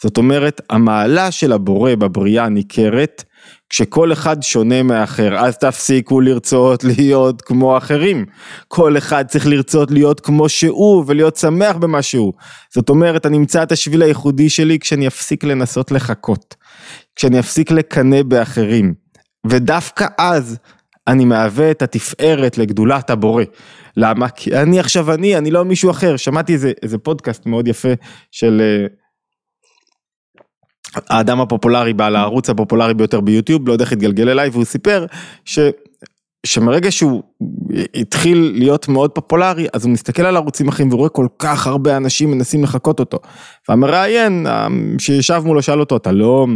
זאת 0.01 0.17
אומרת, 0.17 0.62
המעלה 0.69 1.31
של 1.31 1.53
הבורא 1.53 1.95
בבריאה 1.95 2.50
ניכרת 2.50 3.24
כשכל 3.69 4.13
אחד 4.13 4.43
שונה 4.43 4.83
מאחר, 4.83 5.38
אז 5.38 5.57
תפסיקו 5.57 6.21
לרצות 6.21 6.83
להיות 6.83 7.41
כמו 7.41 7.77
אחרים. 7.77 8.25
כל 8.67 8.97
אחד 8.97 9.25
צריך 9.27 9.47
לרצות 9.47 9.91
להיות 9.91 10.19
כמו 10.19 10.50
שהוא 10.50 11.03
ולהיות 11.07 11.36
שמח 11.36 11.75
במה 11.75 12.01
שהוא. 12.01 12.33
זאת 12.74 12.89
אומרת, 12.89 13.25
אני 13.25 13.38
אמצא 13.38 13.63
את 13.63 13.71
השביל 13.71 14.01
הייחודי 14.01 14.50
שלי 14.50 14.79
כשאני 14.79 15.07
אפסיק 15.07 15.43
לנסות 15.43 15.91
לחכות. 15.91 16.55
כשאני 17.15 17.39
אפסיק 17.39 17.71
לקנא 17.71 18.24
באחרים. 18.24 18.93
ודווקא 19.47 20.07
אז 20.17 20.57
אני 21.07 21.25
מהווה 21.25 21.71
את 21.71 21.81
התפארת 21.81 22.57
לגדולת 22.57 23.09
הבורא. 23.09 23.43
למה? 23.97 24.29
כי 24.29 24.55
אני 24.55 24.79
עכשיו 24.79 25.13
אני, 25.13 25.38
אני 25.38 25.51
לא 25.51 25.65
מישהו 25.65 25.91
אחר. 25.91 26.17
שמעתי 26.17 26.53
איזה, 26.53 26.71
איזה 26.83 26.97
פודקאסט 26.97 27.45
מאוד 27.45 27.67
יפה 27.67 27.93
של... 28.31 28.62
אה, 30.96 31.01
האדם 31.10 31.41
הפופולרי 31.41 31.94
בעל 31.94 32.15
הערוץ 32.15 32.50
הפופולרי 32.50 32.94
ביותר 32.94 33.22
ביוטיוב, 33.22 33.67
לא 33.67 33.74
יודע 33.74 33.84
איך 33.84 33.91
התגלגל 33.91 34.29
אליי, 34.29 34.50
והוא 34.50 34.65
סיפר 34.65 35.06
ש... 35.46 35.60
שמרגע 36.46 36.91
שהוא 36.91 37.24
התחיל 37.96 38.51
להיות 38.56 38.88
מאוד 38.88 39.12
פופולרי, 39.12 39.67
אז 39.74 39.86
הוא 39.86 39.94
מסתכל 39.94 40.22
על 40.22 40.36
ערוצים 40.36 40.67
אחרים 40.67 40.94
ורואה 40.94 41.10
כל 41.10 41.27
כך 41.39 41.67
הרבה 41.67 41.98
אנשים 41.98 42.32
מנסים 42.32 42.63
לחקות 42.63 43.00
אותו. 43.00 43.20
והמראיין 43.70 44.48
שישב 45.00 45.41
מולו 45.46 45.62
שאל 45.62 45.79
אותו, 45.79 45.98
אתה 45.98 46.12
לא, 46.12 46.48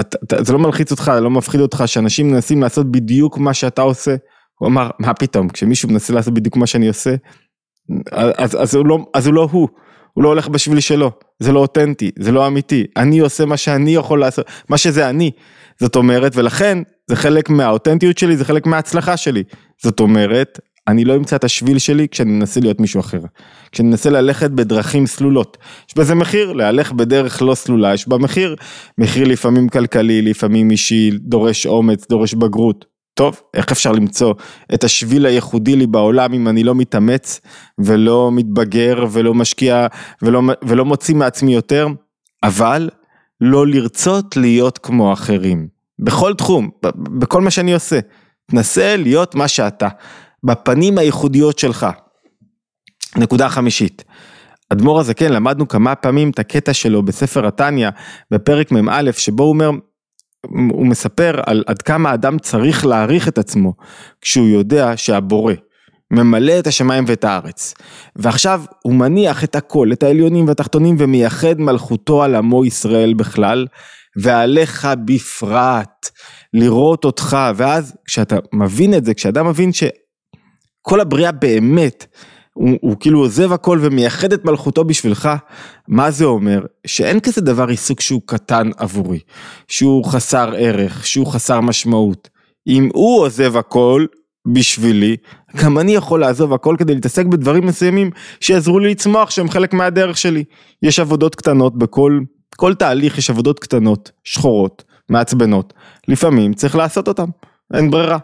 אתה, 0.00 0.18
אתה, 0.24 0.44
זה 0.44 0.52
לא 0.52 0.58
מלחיץ 0.58 0.90
אותך, 0.90 1.12
לא 1.20 1.30
מפחיד 1.30 1.60
אותך 1.60 1.82
שאנשים 1.86 2.30
מנסים 2.30 2.62
לעשות 2.62 2.92
בדיוק 2.92 3.38
מה 3.38 3.54
שאתה 3.54 3.82
עושה? 3.82 4.16
הוא 4.58 4.68
אמר, 4.68 4.90
מה 4.98 5.14
פתאום, 5.14 5.48
כשמישהו 5.48 5.88
מנסה 5.88 6.12
לעשות 6.12 6.34
בדיוק 6.34 6.56
מה 6.56 6.66
שאני 6.66 6.88
עושה, 6.88 7.14
אז, 8.12 8.62
אז, 8.62 8.74
הוא, 8.74 8.86
לא, 8.86 8.98
אז 9.14 9.26
הוא 9.26 9.34
לא 9.34 9.48
הוא. 9.50 9.68
הוא 10.14 10.24
לא 10.24 10.28
הולך 10.28 10.48
בשביל 10.48 10.80
שלו, 10.80 11.10
זה 11.38 11.52
לא 11.52 11.60
אותנטי, 11.60 12.10
זה 12.18 12.32
לא 12.32 12.46
אמיתי, 12.46 12.84
אני 12.96 13.18
עושה 13.18 13.44
מה 13.44 13.56
שאני 13.56 13.94
יכול 13.94 14.20
לעשות, 14.20 14.46
מה 14.68 14.78
שזה 14.78 15.10
אני, 15.10 15.30
זאת 15.80 15.96
אומרת, 15.96 16.36
ולכן 16.36 16.78
זה 17.06 17.16
חלק 17.16 17.50
מהאותנטיות 17.50 18.18
שלי, 18.18 18.36
זה 18.36 18.44
חלק 18.44 18.66
מההצלחה 18.66 19.16
שלי, 19.16 19.42
זאת 19.82 20.00
אומרת, 20.00 20.58
אני 20.88 21.04
לא 21.04 21.16
אמצא 21.16 21.36
את 21.36 21.44
השביל 21.44 21.78
שלי 21.78 22.08
כשאני 22.08 22.32
מנסה 22.32 22.60
להיות 22.60 22.80
מישהו 22.80 23.00
אחר, 23.00 23.20
כשאני 23.72 23.88
מנסה 23.88 24.10
ללכת 24.10 24.50
בדרכים 24.50 25.06
סלולות, 25.06 25.58
יש 25.88 25.96
בזה 25.96 26.14
מחיר, 26.14 26.52
להלך 26.52 26.92
בדרך 26.92 27.42
לא 27.42 27.54
סלולה, 27.54 27.94
יש 27.94 28.08
בה 28.08 28.18
מחיר, 28.18 28.56
מחיר 28.98 29.28
לפעמים 29.28 29.68
כלכלי, 29.68 30.22
לפעמים 30.22 30.70
אישי, 30.70 31.10
דורש 31.10 31.66
אומץ, 31.66 32.06
דורש 32.08 32.34
בגרות, 32.34 32.84
טוב, 33.14 33.40
איך 33.54 33.72
אפשר 33.72 33.92
למצוא 33.92 34.34
את 34.74 34.84
השביל 34.84 35.26
הייחודי 35.26 35.76
לי 35.76 35.86
בעולם 35.86 36.32
אם 36.32 36.48
אני 36.48 36.64
לא 36.64 36.74
מתאמץ 36.74 37.40
ולא 37.78 38.30
מתבגר 38.32 39.06
ולא 39.10 39.34
משקיע 39.34 39.86
ולא, 40.22 40.42
ולא 40.62 40.84
מוציא 40.84 41.14
מעצמי 41.14 41.54
יותר, 41.54 41.86
אבל 42.42 42.90
לא 43.40 43.66
לרצות 43.66 44.36
להיות 44.36 44.78
כמו 44.78 45.12
אחרים. 45.12 45.68
בכל 45.98 46.34
תחום, 46.34 46.70
בכל 46.96 47.40
מה 47.40 47.50
שאני 47.50 47.74
עושה. 47.74 48.00
תנסה 48.50 48.96
להיות 48.96 49.34
מה 49.34 49.48
שאתה, 49.48 49.88
בפנים 50.44 50.98
הייחודיות 50.98 51.58
שלך. 51.58 51.86
נקודה 53.16 53.48
חמישית. 53.48 54.04
אדמו"ר 54.70 55.00
הזקן, 55.00 55.32
למדנו 55.32 55.68
כמה 55.68 55.94
פעמים 55.94 56.30
את 56.30 56.38
הקטע 56.38 56.74
שלו 56.74 57.02
בספר 57.02 57.46
התניא, 57.46 57.88
בפרק 58.30 58.72
מ"א, 58.72 59.12
שבו 59.12 59.42
הוא 59.42 59.50
אומר, 59.50 59.70
הוא 60.70 60.86
מספר 60.86 61.40
על 61.46 61.64
עד 61.66 61.82
כמה 61.82 62.10
האדם 62.10 62.38
צריך 62.38 62.86
להעריך 62.86 63.28
את 63.28 63.38
עצמו 63.38 63.74
כשהוא 64.20 64.48
יודע 64.48 64.96
שהבורא 64.96 65.52
ממלא 66.10 66.58
את 66.58 66.66
השמיים 66.66 67.04
ואת 67.06 67.24
הארץ. 67.24 67.74
ועכשיו 68.16 68.62
הוא 68.82 68.94
מניח 68.94 69.44
את 69.44 69.56
הכל, 69.56 69.92
את 69.92 70.02
העליונים 70.02 70.48
והתחתונים 70.48 70.96
ומייחד 70.98 71.60
מלכותו 71.60 72.22
על 72.22 72.34
עמו 72.34 72.64
ישראל 72.64 73.14
בכלל 73.14 73.66
ועליך 74.22 74.88
בפרט 75.04 76.10
לראות 76.54 77.04
אותך 77.04 77.36
ואז 77.56 77.96
כשאתה 78.04 78.36
מבין 78.52 78.94
את 78.94 79.04
זה, 79.04 79.14
כשאדם 79.14 79.46
מבין 79.46 79.70
שכל 79.72 81.00
הבריאה 81.00 81.32
באמת 81.32 82.06
הוא, 82.54 82.70
הוא 82.80 82.96
כאילו 83.00 83.18
עוזב 83.20 83.52
הכל 83.52 83.78
ומייחד 83.82 84.32
את 84.32 84.44
מלכותו 84.44 84.84
בשבילך, 84.84 85.28
מה 85.88 86.10
זה 86.10 86.24
אומר? 86.24 86.60
שאין 86.86 87.20
כזה 87.20 87.40
דבר 87.40 87.68
עיסוק 87.68 88.00
שהוא 88.00 88.22
קטן 88.26 88.70
עבורי, 88.76 89.18
שהוא 89.68 90.04
חסר 90.04 90.52
ערך, 90.56 91.06
שהוא 91.06 91.26
חסר 91.26 91.60
משמעות. 91.60 92.28
אם 92.66 92.88
הוא 92.92 93.20
עוזב 93.20 93.56
הכל 93.56 94.06
בשבילי, 94.48 95.16
גם 95.56 95.78
אני 95.78 95.94
יכול 95.94 96.20
לעזוב 96.20 96.52
הכל 96.52 96.76
כדי 96.78 96.94
להתעסק 96.94 97.26
בדברים 97.26 97.66
מסוימים 97.66 98.10
שיעזרו 98.40 98.78
לי 98.78 98.90
לצמוח 98.90 99.30
שהם 99.30 99.50
חלק 99.50 99.74
מהדרך 99.74 100.16
שלי. 100.16 100.44
יש 100.82 101.00
עבודות 101.00 101.34
קטנות 101.34 101.78
בכל, 101.78 102.20
כל 102.56 102.74
תהליך 102.74 103.18
יש 103.18 103.30
עבודות 103.30 103.60
קטנות, 103.60 104.10
שחורות, 104.24 104.84
מעצבנות. 105.08 105.72
לפעמים 106.08 106.54
צריך 106.54 106.76
לעשות 106.76 107.08
אותם, 107.08 107.28
אין 107.74 107.90
ברירה. 107.90 108.18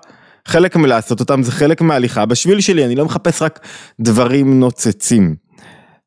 חלק 0.49 0.77
מלעשות 0.77 1.21
אותם 1.21 1.43
זה 1.43 1.53
חלק 1.53 1.81
מההליכה 1.81 2.27
בשביל 2.27 2.61
שלי, 2.61 2.85
אני 2.85 2.95
לא 2.95 3.05
מחפש 3.05 3.43
רק 3.43 3.67
דברים 4.01 4.61
נוצצים. 4.61 5.35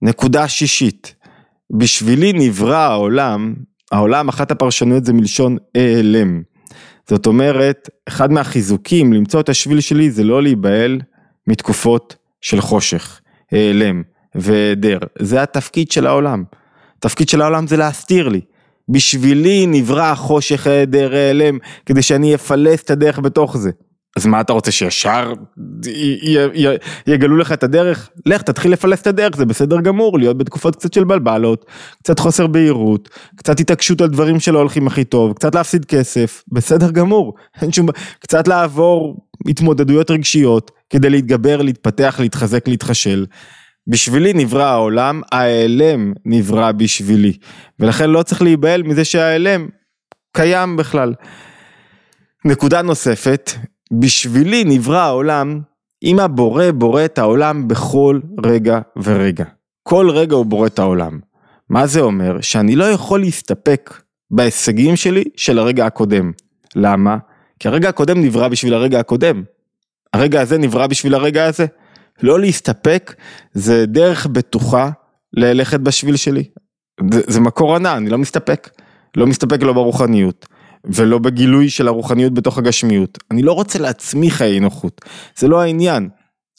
נקודה 0.02 0.48
שישית, 0.48 1.16
בשבילי 1.78 2.34
נברא 2.34 2.78
העולם, 2.78 3.54
העולם 3.92 4.28
אחת 4.28 4.52
הפרשנויות 4.52 5.06
זה 5.06 5.14
מלשון 5.14 5.58
העלם. 5.76 6.42
זאת 7.10 7.26
אומרת, 7.26 7.90
אחד 8.08 8.32
מהחיזוקים 8.32 9.14
למצוא 9.14 9.40
את 9.40 9.50
השביל 9.50 9.80
שלי 9.80 10.12
זה 10.12 10.24
לא 10.24 10.44
להיבהל 10.44 11.00
מתקופות 11.48 12.16
של 12.42 12.62
חושך, 12.62 13.20
העלם 13.52 14.04
והיעדר, 14.36 14.98
זה 15.20 15.42
התפקיד 15.44 15.92
של 15.92 16.08
העולם. 16.08 16.44
התפקיד 16.98 17.30
של 17.30 17.42
העולם 17.42 17.68
זה 17.68 17.78
להסתיר 17.78 18.30
לי. 18.30 18.42
בשבילי 18.90 19.66
נברא 19.68 20.04
החושך, 20.04 20.68
העדר, 20.68 21.16
העלם, 21.16 21.58
כדי 21.86 22.02
שאני 22.02 22.36
אפלס 22.36 22.84
את 22.84 22.92
הדרך 22.92 23.20
בתוך 23.20 23.58
זה. 23.58 23.72
אז 24.16 24.26
מה 24.26 24.42
אתה 24.42 24.54
רוצה 24.54 24.72
שישר 24.72 25.34
יגלו 27.08 27.38
לך 27.38 27.52
את 27.52 27.64
הדרך? 27.64 28.10
לך 28.26 28.42
תתחיל 28.42 28.72
לפלס 28.72 29.02
את 29.02 29.08
הדרך, 29.08 29.38
זה 29.38 29.46
בסדר 29.46 29.82
גמור, 29.82 30.20
להיות 30.20 30.38
בתקופות 30.38 30.76
קצת 30.76 30.94
של 30.94 31.04
בלבלות, 31.04 31.66
קצת 32.04 32.20
חוסר 32.20 32.48
בהירות, 32.48 33.10
קצת 33.36 33.60
התעקשות 33.60 34.02
על 34.02 34.08
דברים 34.08 34.40
שלא 34.40 34.60
הולכים 34.60 34.88
הכי 34.88 35.04
טוב, 35.04 35.34
קצת 35.34 35.56
להפסיד 35.56 35.86
כסף, 35.86 36.44
בסדר 36.52 36.92
גמור, 36.92 37.34
אין 37.62 37.72
שום, 37.72 37.88
קצת 38.20 38.48
לעבור 38.48 39.18
התמודדויות 39.48 40.12
רגשיות 40.12 40.72
כדי 40.90 41.10
להתגבר, 41.10 41.62
להתפתח, 41.62 42.16
להתחזק, 42.20 42.68
להתחשל. 42.68 43.26
בשבילי 43.88 44.34
נברא 44.34 44.64
העולם, 44.64 45.22
ההיעלם 45.32 46.14
נברא 46.26 46.72
בשבילי, 46.72 47.34
ולכן 47.80 48.10
לא 48.10 48.24
צריך 48.24 48.42
להיבהל 48.42 48.84
מזה 48.84 49.06
שההיעלם 49.06 49.68
קיים 50.34 50.78
בכלל. 50.78 51.14
נקודה 52.46 52.82
נוספת, 52.82 53.52
בשבילי 54.00 54.64
נברא 54.64 54.98
העולם, 54.98 55.62
אם 56.04 56.20
הבורא 56.20 56.72
בורא 56.72 57.06
את 57.06 57.18
העולם 57.18 57.68
בכל 57.68 58.20
רגע 58.46 58.80
ורגע. 59.04 59.46
כל 59.84 60.10
רגע 60.10 60.36
הוא 60.36 60.46
בורא 60.46 60.68
את 60.68 60.80
העולם. 60.80 61.20
מה 61.70 61.88
זה 61.88 62.02
אומר? 62.02 62.42
שאני 62.42 62.76
לא 62.76 62.84
יכול 62.84 63.20
להסתפק 63.20 64.02
בהישגים 64.32 64.96
שלי 64.96 65.24
של 65.36 65.60
הרגע 65.60 65.86
הקודם. 65.86 66.32
למה? 66.76 67.18
כי 67.60 67.68
הרגע 67.68 67.90
הקודם 67.90 68.22
נברא 68.22 68.48
בשביל 68.48 68.74
הרגע 68.74 69.00
הקודם. 69.00 69.44
הרגע 70.14 70.42
הזה 70.42 70.58
נברא 70.58 70.88
בשביל 70.88 71.16
הרגע 71.16 71.46
הזה. 71.46 71.66
לא 72.22 72.40
להסתפק 72.40 73.16
זה 73.54 73.86
דרך 73.86 74.28
בטוחה 74.28 74.90
ללכת 75.34 75.80
בשביל 75.80 76.16
שלי. 76.16 76.44
זה, 77.14 77.22
זה 77.28 77.40
מקור 77.40 77.76
ענה, 77.76 77.98
אני 77.98 78.10
לא 78.10 78.18
מסתפק. 78.18 78.70
לא 79.18 79.28
מסתפק 79.28 79.62
לא 79.62 79.74
ברוחניות, 79.74 80.46
ולא 80.86 81.18
בגילוי 81.18 81.70
של 81.70 81.88
הרוחניות 81.88 82.34
בתוך 82.34 82.58
הגשמיות. 82.58 83.18
אני 83.32 83.42
לא 83.42 83.52
רוצה 83.52 83.80
לעצמי 83.80 84.32
חיי 84.32 84.60
נוחות, 84.60 85.02
זה 85.38 85.48
לא 85.48 85.62
העניין. 85.62 86.10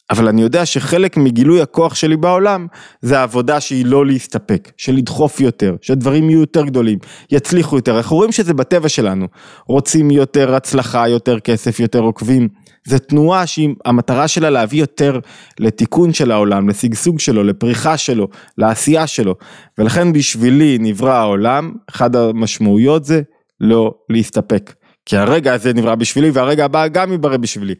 אבל 0.09 0.27
אני 0.27 0.41
יודע 0.41 0.65
שחלק 0.65 1.17
מגילוי 1.17 1.61
הכוח 1.61 1.95
שלי 1.95 2.17
בעולם 2.17 2.67
זה 3.01 3.19
העבודה 3.19 3.59
שהיא 3.59 3.85
לא 3.85 4.05
להסתפק, 4.05 4.71
של 4.77 4.95
לדחוף 4.95 5.39
יותר, 5.39 5.75
שהדברים 5.81 6.29
יהיו 6.29 6.39
יותר 6.39 6.65
גדולים, 6.65 6.99
יצליחו 7.31 7.75
יותר. 7.75 7.97
אנחנו 7.97 8.15
רואים 8.15 8.31
שזה 8.31 8.53
בטבע 8.53 8.89
שלנו, 8.89 9.27
רוצים 9.67 10.11
יותר 10.11 10.55
הצלחה, 10.55 11.07
יותר 11.07 11.39
כסף, 11.39 11.79
יותר 11.79 11.99
עוקבים. 11.99 12.47
זה 12.87 12.99
תנועה 12.99 13.47
שהמטרה 13.47 14.27
שלה 14.27 14.49
להביא 14.49 14.79
יותר 14.79 15.19
לתיקון 15.59 16.13
של 16.13 16.31
העולם, 16.31 16.69
לשגשוג 16.69 17.19
שלו, 17.19 17.43
לפריחה 17.43 17.97
שלו, 17.97 18.27
לעשייה 18.57 19.07
שלו. 19.07 19.35
ולכן 19.77 20.13
בשבילי 20.13 20.77
נברא 20.79 21.13
העולם, 21.13 21.71
אחת 21.89 22.15
המשמעויות 22.15 23.05
זה 23.05 23.21
לא 23.59 23.93
להסתפק. 24.09 24.73
כי 25.05 25.17
הרגע 25.17 25.53
הזה 25.53 25.73
נברא 25.73 25.95
בשבילי 25.95 26.29
והרגע 26.31 26.65
הבא 26.65 26.87
גם 26.87 27.13
יברא 27.13 27.37
בשבילי. 27.37 27.75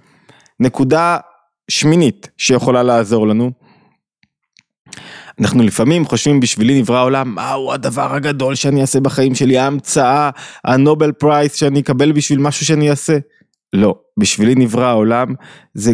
נקודה 0.60 1.17
שמינית 1.72 2.29
שיכולה 2.38 2.84
לעזור 2.84 3.27
לנו. 3.27 3.51
אנחנו 5.41 5.63
לפעמים 5.63 6.05
חושבים 6.05 6.39
בשבילי 6.39 6.79
נברא 6.79 6.98
העולם, 6.98 7.36
מהו 7.36 7.74
הדבר 7.74 8.15
הגדול 8.15 8.55
שאני 8.55 8.82
אעשה 8.82 9.00
בחיים 9.00 9.36
שלי, 9.36 9.58
ההמצאה, 9.58 10.29
הנובל 10.63 11.12
פרייס 11.12 11.55
שאני 11.55 11.79
אקבל 11.79 12.12
בשביל 12.12 12.39
משהו 12.39 12.65
שאני 12.65 12.89
אעשה. 12.89 13.17
לא, 13.74 13.96
בשבילי 14.20 14.55
נברא 14.55 14.86
העולם, 14.86 15.27
זה 15.74 15.94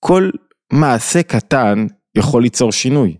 כל 0.00 0.30
מעשה 0.72 1.22
קטן 1.22 1.86
יכול 2.14 2.42
ליצור 2.42 2.72
שינוי. 2.72 3.16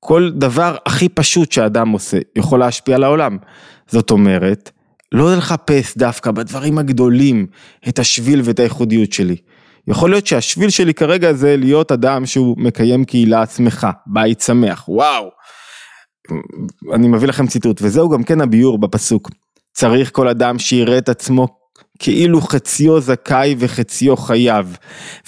כל 0.00 0.30
דבר 0.34 0.76
הכי 0.86 1.08
פשוט 1.08 1.52
שאדם 1.52 1.88
עושה 1.88 2.18
יכול 2.36 2.60
להשפיע 2.60 2.96
על 2.96 3.04
העולם. 3.04 3.38
זאת 3.86 4.10
אומרת, 4.10 4.70
לא 5.14 5.36
לחפש 5.36 5.96
דווקא 5.96 6.30
בדברים 6.30 6.78
הגדולים 6.78 7.46
את 7.88 7.98
השביל 7.98 8.40
ואת 8.44 8.58
הייחודיות 8.58 9.12
שלי. 9.12 9.36
יכול 9.88 10.10
להיות 10.10 10.26
שהשביל 10.26 10.70
שלי 10.70 10.94
כרגע 10.94 11.32
זה 11.32 11.56
להיות 11.56 11.92
אדם 11.92 12.26
שהוא 12.26 12.56
מקיים 12.58 13.04
קהילה 13.04 13.46
שמחה, 13.46 13.90
בית 14.06 14.40
שמח, 14.40 14.88
וואו. 14.88 15.28
אני 16.92 17.08
מביא 17.08 17.28
לכם 17.28 17.46
ציטוט, 17.46 17.82
וזהו 17.82 18.08
גם 18.08 18.22
כן 18.22 18.40
הביור 18.40 18.78
בפסוק. 18.78 19.30
צריך 19.72 20.10
כל 20.12 20.28
אדם 20.28 20.58
שיראה 20.58 20.98
את 20.98 21.08
עצמו 21.08 21.46
כאילו 21.98 22.40
חציו 22.40 23.00
זכאי 23.00 23.54
וחציו 23.58 24.16
חייב. 24.16 24.76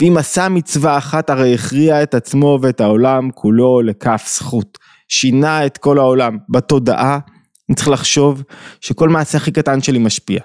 ואם 0.00 0.16
עשה 0.16 0.48
מצווה 0.48 0.98
אחת 0.98 1.30
הרי 1.30 1.54
הכריע 1.54 2.02
את 2.02 2.14
עצמו 2.14 2.58
ואת 2.62 2.80
העולם 2.80 3.30
כולו 3.34 3.82
לכף 3.82 4.24
זכות. 4.36 4.78
שינה 5.08 5.66
את 5.66 5.78
כל 5.78 5.98
העולם. 5.98 6.38
בתודעה 6.48 7.18
אני 7.68 7.76
צריך 7.76 7.88
לחשוב 7.88 8.42
שכל 8.80 9.08
מעשה 9.08 9.38
הכי 9.38 9.52
קטן 9.52 9.82
שלי 9.82 9.98
משפיע. 9.98 10.40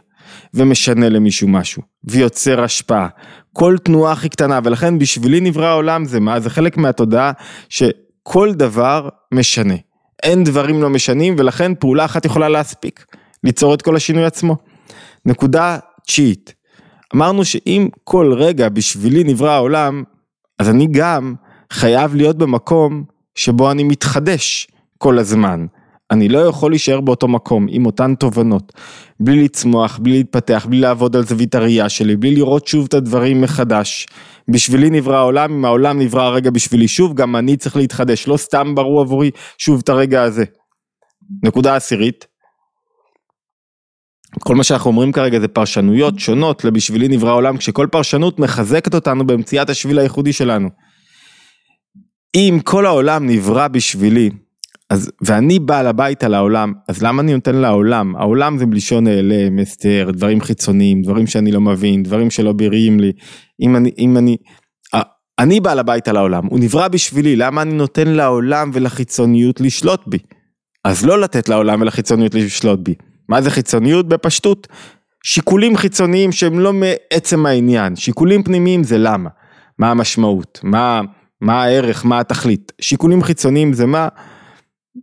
ומשנה 0.53 1.09
למישהו 1.09 1.47
משהו, 1.47 1.81
ויוצר 2.03 2.63
השפעה. 2.63 3.07
כל 3.53 3.77
תנועה 3.83 4.13
הכי 4.13 4.29
קטנה, 4.29 4.59
ולכן 4.63 4.99
בשבילי 4.99 5.39
נברא 5.39 5.65
העולם 5.65 6.05
זה 6.05 6.19
מה? 6.19 6.39
זה 6.39 6.49
חלק 6.49 6.77
מהתודעה 6.77 7.31
שכל 7.69 8.53
דבר 8.53 9.09
משנה. 9.33 9.73
אין 10.23 10.43
דברים 10.43 10.81
לא 10.81 10.89
משנים, 10.89 11.35
ולכן 11.37 11.75
פעולה 11.75 12.05
אחת 12.05 12.25
יכולה 12.25 12.49
להספיק, 12.49 13.05
ליצור 13.43 13.73
את 13.73 13.81
כל 13.81 13.95
השינוי 13.95 14.25
עצמו. 14.25 14.57
נקודה 15.25 15.77
תשיעית, 16.07 16.53
אמרנו 17.15 17.45
שאם 17.45 17.87
כל 18.03 18.33
רגע 18.33 18.69
בשבילי 18.69 19.23
נברא 19.23 19.51
העולם, 19.51 20.03
אז 20.59 20.69
אני 20.69 20.87
גם 20.91 21.35
חייב 21.71 22.15
להיות 22.15 22.37
במקום 22.37 23.03
שבו 23.35 23.71
אני 23.71 23.83
מתחדש 23.83 24.67
כל 24.97 25.19
הזמן. 25.19 25.65
אני 26.11 26.29
לא 26.29 26.39
יכול 26.39 26.71
להישאר 26.71 27.01
באותו 27.01 27.27
מקום 27.27 27.65
עם 27.69 27.85
אותן 27.85 28.15
תובנות, 28.15 28.73
בלי 29.19 29.43
לצמוח, 29.43 29.99
בלי 30.01 30.17
להתפתח, 30.17 30.65
בלי 30.69 30.79
לעבוד 30.79 31.15
על 31.15 31.23
זווית 31.23 31.55
הראייה 31.55 31.89
שלי, 31.89 32.15
בלי 32.15 32.35
לראות 32.35 32.67
שוב 32.67 32.85
את 32.85 32.93
הדברים 32.93 33.41
מחדש. 33.41 34.07
בשבילי 34.47 34.89
נברא 34.89 35.17
העולם, 35.17 35.53
אם 35.53 35.65
העולם 35.65 35.99
נברא 35.99 36.21
הרגע 36.21 36.49
בשבילי 36.49 36.87
שוב, 36.87 37.13
גם 37.13 37.35
אני 37.35 37.57
צריך 37.57 37.75
להתחדש, 37.75 38.27
לא 38.27 38.37
סתם 38.37 38.75
ברור 38.75 39.01
עבורי 39.01 39.31
שוב 39.57 39.81
את 39.83 39.89
הרגע 39.89 40.23
הזה. 40.23 40.43
נקודה 41.43 41.75
עשירית, 41.75 42.25
כל 44.39 44.55
מה 44.55 44.63
שאנחנו 44.63 44.89
אומרים 44.89 45.11
כרגע 45.11 45.39
זה 45.39 45.47
פרשנויות 45.47 46.19
שונות 46.19 46.65
לבשבילי 46.65 47.07
נברא 47.07 47.29
העולם, 47.29 47.57
כשכל 47.57 47.87
פרשנות 47.91 48.39
מחזקת 48.39 48.95
אותנו 48.95 49.27
במציאת 49.27 49.69
השביל 49.69 49.99
הייחודי 49.99 50.33
שלנו. 50.33 50.69
אם 52.35 52.59
כל 52.63 52.85
העולם 52.85 53.27
נברא 53.29 53.67
בשבילי, 53.67 54.29
אז, 54.91 55.11
ואני 55.21 55.59
בעל 55.59 55.87
הבית 55.87 56.23
על 56.23 56.33
העולם, 56.33 56.73
אז 56.87 57.03
למה 57.03 57.21
אני 57.21 57.33
נותן 57.33 57.55
לעולם? 57.55 58.15
העולם 58.15 58.57
זה 58.57 58.65
בלשון 58.65 59.03
נעלם, 59.03 59.59
הסתר, 59.59 60.09
דברים 60.13 60.41
חיצוניים, 60.41 61.01
דברים 61.01 61.27
שאני 61.27 61.51
לא 61.51 61.61
מבין, 61.61 62.03
דברים 62.03 62.29
שלא 62.29 62.53
בריאים 62.53 62.99
לי. 62.99 63.11
אם 63.61 63.75
אני, 63.75 63.91
אם 63.97 64.17
אני, 64.17 64.37
אני 65.39 65.59
בעל 65.59 65.79
הבית 65.79 66.07
על 66.07 66.17
העולם, 66.17 66.45
הוא 66.45 66.59
נברא 66.59 66.87
בשבילי, 66.87 67.35
למה 67.35 67.61
אני 67.61 67.73
נותן 67.73 68.07
לעולם 68.07 68.71
ולחיצוניות 68.73 69.61
לשלוט 69.61 70.01
בי? 70.07 70.17
אז 70.83 71.05
לא 71.05 71.19
לתת 71.19 71.49
לעולם 71.49 71.81
ולחיצוניות 71.81 72.35
לשלוט 72.35 72.79
בי. 72.79 72.93
מה 73.29 73.41
זה 73.41 73.49
חיצוניות? 73.49 74.07
בפשטות. 74.07 74.67
שיקולים 75.23 75.77
חיצוניים 75.77 76.31
שהם 76.31 76.59
לא 76.59 76.73
מעצם 76.73 77.45
העניין, 77.45 77.95
שיקולים 77.95 78.43
פנימיים 78.43 78.83
זה 78.83 78.97
למה, 78.97 79.29
מה 79.79 79.91
המשמעות, 79.91 80.59
מה, 80.63 81.01
מה 81.41 81.63
הערך, 81.63 82.05
מה 82.05 82.19
התכלית. 82.19 82.71
שיקולים 82.81 83.23
חיצוניים 83.23 83.73
זה 83.73 83.85
מה? 83.85 84.07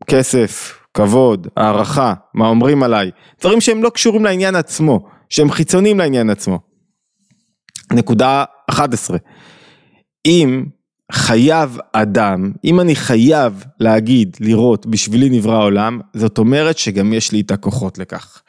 כסף, 0.06 0.78
כבוד, 0.94 1.48
הערכה, 1.56 2.14
מה 2.34 2.48
אומרים 2.48 2.82
עליי, 2.82 3.10
דברים 3.40 3.60
שהם 3.60 3.82
לא 3.82 3.90
קשורים 3.90 4.24
לעניין 4.24 4.54
עצמו, 4.54 5.08
שהם 5.28 5.50
חיצוניים 5.50 5.98
לעניין 5.98 6.30
עצמו. 6.30 6.58
נקודה 7.92 8.44
11, 8.70 9.18
אם 10.26 10.64
חייב 11.12 11.78
אדם, 11.92 12.52
אם 12.64 12.80
אני 12.80 12.96
חייב 12.96 13.64
להגיד, 13.80 14.36
לראות, 14.40 14.86
בשבילי 14.86 15.28
נברא 15.30 15.54
העולם, 15.54 16.00
זאת 16.14 16.38
אומרת 16.38 16.78
שגם 16.78 17.12
יש 17.12 17.32
לי 17.32 17.40
את 17.40 17.50
הכוחות 17.50 17.98
לכך. 17.98 18.42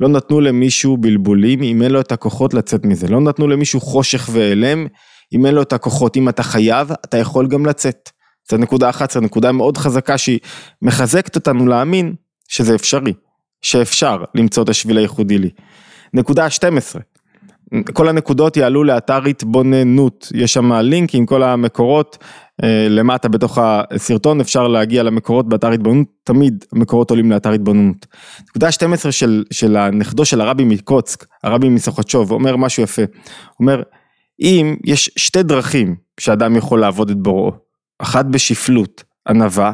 לא 0.00 0.08
נתנו 0.08 0.40
למישהו 0.40 0.96
בלבולים 0.96 1.62
אם 1.62 1.82
אין 1.82 1.90
לו 1.90 2.00
את 2.00 2.12
הכוחות 2.12 2.54
לצאת 2.54 2.84
מזה, 2.84 3.08
לא 3.08 3.20
נתנו 3.20 3.48
למישהו 3.48 3.80
חושך 3.80 4.28
והלם 4.32 4.86
אם 5.34 5.46
אין 5.46 5.54
לו 5.54 5.62
את 5.62 5.72
הכוחות, 5.72 6.16
אם 6.16 6.28
אתה 6.28 6.42
חייב, 6.42 6.92
אתה 7.04 7.18
יכול 7.18 7.46
גם 7.46 7.66
לצאת. 7.66 8.10
זו 8.50 8.56
נקודה 8.56 8.90
11, 8.90 9.22
נקודה 9.22 9.52
מאוד 9.52 9.76
חזקה 9.78 10.18
שהיא 10.18 10.38
מחזקת 10.82 11.36
אותנו 11.36 11.66
להאמין 11.66 12.14
שזה 12.48 12.74
אפשרי, 12.74 13.12
שאפשר 13.62 14.24
למצוא 14.34 14.62
את 14.62 14.68
השביל 14.68 14.98
הייחודי 14.98 15.38
לי. 15.38 15.50
נקודה 16.14 16.50
12, 16.50 17.02
כל 17.92 18.08
הנקודות 18.08 18.56
יעלו 18.56 18.84
לאתר 18.84 19.24
התבוננות, 19.24 20.32
יש 20.34 20.52
שם 20.52 20.72
לינק 20.72 21.14
עם 21.14 21.26
כל 21.26 21.42
המקורות 21.42 22.18
אה, 22.64 22.86
למטה 22.90 23.28
בתוך 23.28 23.58
הסרטון, 23.62 24.40
אפשר 24.40 24.68
להגיע 24.68 25.02
למקורות 25.02 25.48
באתר 25.48 25.70
התבוננות, 25.70 26.06
תמיד 26.24 26.64
המקורות 26.72 27.10
עולים 27.10 27.30
לאתר 27.30 27.52
התבוננות. 27.52 28.06
נקודה 28.48 28.72
12 28.72 29.12
של, 29.12 29.44
של 29.50 29.76
הנכדו 29.76 30.24
של 30.24 30.40
הרבי 30.40 30.64
מקוצק, 30.64 31.26
הרבי 31.44 31.68
מסוכתשוב, 31.68 32.32
אומר 32.32 32.56
משהו 32.56 32.82
יפה, 32.82 33.02
אומר, 33.60 33.82
אם 34.40 34.76
יש 34.84 35.10
שתי 35.16 35.42
דרכים 35.42 35.96
שאדם 36.20 36.56
יכול 36.56 36.80
לעבוד 36.80 37.10
את 37.10 37.16
בוראו, 37.16 37.52
אחת 37.98 38.24
בשפלות, 38.24 39.04
ענווה, 39.28 39.72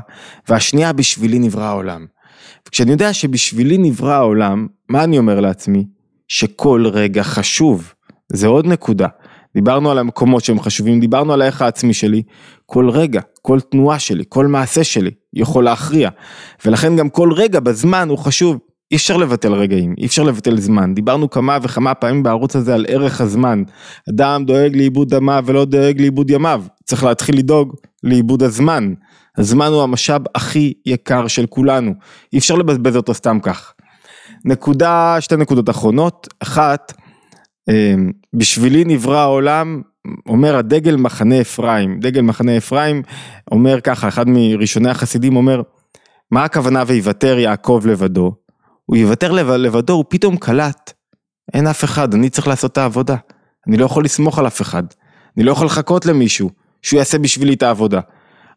והשנייה 0.48 0.92
בשבילי 0.92 1.38
נברא 1.38 1.64
העולם. 1.64 2.06
וכשאני 2.68 2.90
יודע 2.90 3.12
שבשבילי 3.12 3.78
נברא 3.78 4.12
העולם, 4.12 4.66
מה 4.88 5.04
אני 5.04 5.18
אומר 5.18 5.40
לעצמי? 5.40 5.84
שכל 6.28 6.84
רגע 6.92 7.22
חשוב, 7.22 7.92
זה 8.32 8.46
עוד 8.46 8.66
נקודה. 8.66 9.08
דיברנו 9.54 9.90
על 9.90 9.98
המקומות 9.98 10.44
שהם 10.44 10.60
חשובים, 10.60 11.00
דיברנו 11.00 11.32
על 11.32 11.42
הערך 11.42 11.62
העצמי 11.62 11.94
שלי, 11.94 12.22
כל 12.66 12.90
רגע, 12.90 13.20
כל 13.42 13.60
תנועה 13.60 13.98
שלי, 13.98 14.24
כל 14.28 14.46
מעשה 14.46 14.84
שלי 14.84 15.10
יכול 15.34 15.64
להכריע, 15.64 16.10
ולכן 16.64 16.96
גם 16.96 17.08
כל 17.08 17.32
רגע 17.32 17.60
בזמן 17.60 18.08
הוא 18.08 18.18
חשוב, 18.18 18.58
אי 18.90 18.96
אפשר 18.96 19.16
לבטל 19.16 19.52
רגעים, 19.52 19.94
אי 19.98 20.06
אפשר 20.06 20.22
לבטל 20.22 20.60
זמן, 20.60 20.94
דיברנו 20.94 21.30
כמה 21.30 21.58
וכמה 21.62 21.94
פעמים 21.94 22.22
בערוץ 22.22 22.56
הזה 22.56 22.74
על 22.74 22.86
ערך 22.88 23.20
הזמן, 23.20 23.62
אדם 24.10 24.44
דואג 24.44 24.76
לאיבוד 24.76 25.14
דמיו 25.14 25.44
ולא 25.46 25.64
דואג 25.64 26.00
לאיבוד 26.00 26.30
ימיו, 26.30 26.62
צריך 26.84 27.04
להתחיל 27.04 27.38
לדאוג 27.38 27.74
לאיבוד 28.04 28.42
הזמן, 28.42 28.94
הזמן 29.38 29.66
הוא 29.66 29.82
המשאב 29.82 30.22
הכי 30.34 30.72
יקר 30.86 31.26
של 31.26 31.46
כולנו, 31.46 31.94
אי 32.32 32.38
אפשר 32.38 32.54
לבזבז 32.54 32.96
אותו 32.96 33.14
סתם 33.14 33.38
כך. 33.42 33.72
נקודה, 34.44 35.16
שתי 35.20 35.36
נקודות 35.36 35.70
אחרונות, 35.70 36.28
אחת, 36.40 36.92
אמ, 37.70 38.10
בשבילי 38.34 38.84
נברא 38.84 39.18
העולם, 39.18 39.82
אומר 40.28 40.56
הדגל 40.56 40.96
מחנה 40.96 41.40
אפרים, 41.40 42.00
דגל 42.00 42.20
מחנה 42.20 42.56
אפרים 42.56 43.02
אומר 43.52 43.80
ככה, 43.80 44.08
אחד 44.08 44.28
מראשוני 44.28 44.90
החסידים 44.90 45.36
אומר, 45.36 45.62
מה 46.30 46.44
הכוונה 46.44 46.82
ויוותר 46.86 47.38
יעקב 47.38 47.82
לבדו? 47.86 48.34
הוא 48.86 48.96
יוותר 48.96 49.32
לבדו, 49.32 49.92
הוא 49.92 50.04
פתאום 50.08 50.36
קלט, 50.36 50.92
אין 51.54 51.66
אף 51.66 51.84
אחד, 51.84 52.14
אני 52.14 52.30
צריך 52.30 52.48
לעשות 52.48 52.72
את 52.72 52.78
העבודה, 52.78 53.16
אני 53.68 53.76
לא 53.76 53.84
יכול 53.84 54.04
לסמוך 54.04 54.38
על 54.38 54.46
אף 54.46 54.60
אחד, 54.60 54.82
אני 55.36 55.44
לא 55.44 55.52
יכול 55.52 55.66
לחכות 55.66 56.06
למישהו 56.06 56.50
שהוא 56.82 56.98
יעשה 56.98 57.18
בשבילי 57.18 57.54
את 57.54 57.62
העבודה, 57.62 58.00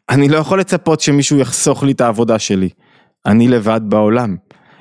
אני 0.08 0.28
לא 0.28 0.36
יכול 0.36 0.60
לצפות 0.60 1.00
שמישהו 1.00 1.38
יחסוך 1.38 1.82
לי 1.82 1.92
את 1.92 2.00
העבודה 2.00 2.38
שלי, 2.38 2.68
אני 3.26 3.48
לבד 3.48 3.80
בעולם. 3.84 4.36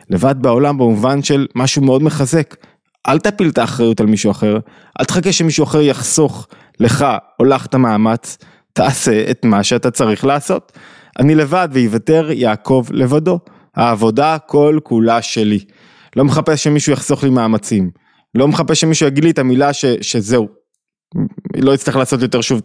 לבד 0.09 0.35
בעולם 0.41 0.77
במובן 0.77 1.23
של 1.23 1.47
משהו 1.55 1.81
מאוד 1.81 2.03
מחזק. 2.03 2.55
אל 3.07 3.19
תפיל 3.19 3.49
את 3.49 3.57
האחריות 3.57 3.99
על 3.99 4.05
מישהו 4.05 4.31
אחר, 4.31 4.57
אל 4.99 5.05
תחכה 5.05 5.31
שמישהו 5.31 5.63
אחר 5.63 5.81
יחסוך 5.81 6.47
לך 6.79 7.05
או 7.39 7.45
לך 7.45 7.65
את 7.65 7.73
המאמץ, 7.73 8.37
תעשה 8.73 9.31
את 9.31 9.45
מה 9.45 9.63
שאתה 9.63 9.91
צריך 9.91 10.25
לעשות. 10.25 10.71
אני 11.19 11.35
לבד 11.35 11.69
ויוותר 11.71 12.31
יעקב 12.31 12.85
לבדו. 12.91 13.39
העבודה 13.75 14.37
כל 14.45 14.79
כולה 14.83 15.21
שלי. 15.21 15.59
לא 16.15 16.25
מחפש 16.25 16.63
שמישהו 16.63 16.93
יחסוך 16.93 17.23
לי 17.23 17.29
מאמצים. 17.29 17.91
לא 18.35 18.47
מחפש 18.47 18.81
שמישהו 18.81 19.07
יגיד 19.07 19.23
לי 19.23 19.31
את 19.31 19.39
המילה 19.39 19.73
ש, 19.73 19.85
שזהו. 20.01 20.47
לא 21.61 21.73
אצטרך 21.73 21.95
לעשות 21.95 22.21
יותר 22.21 22.41
שוב, 22.41 22.61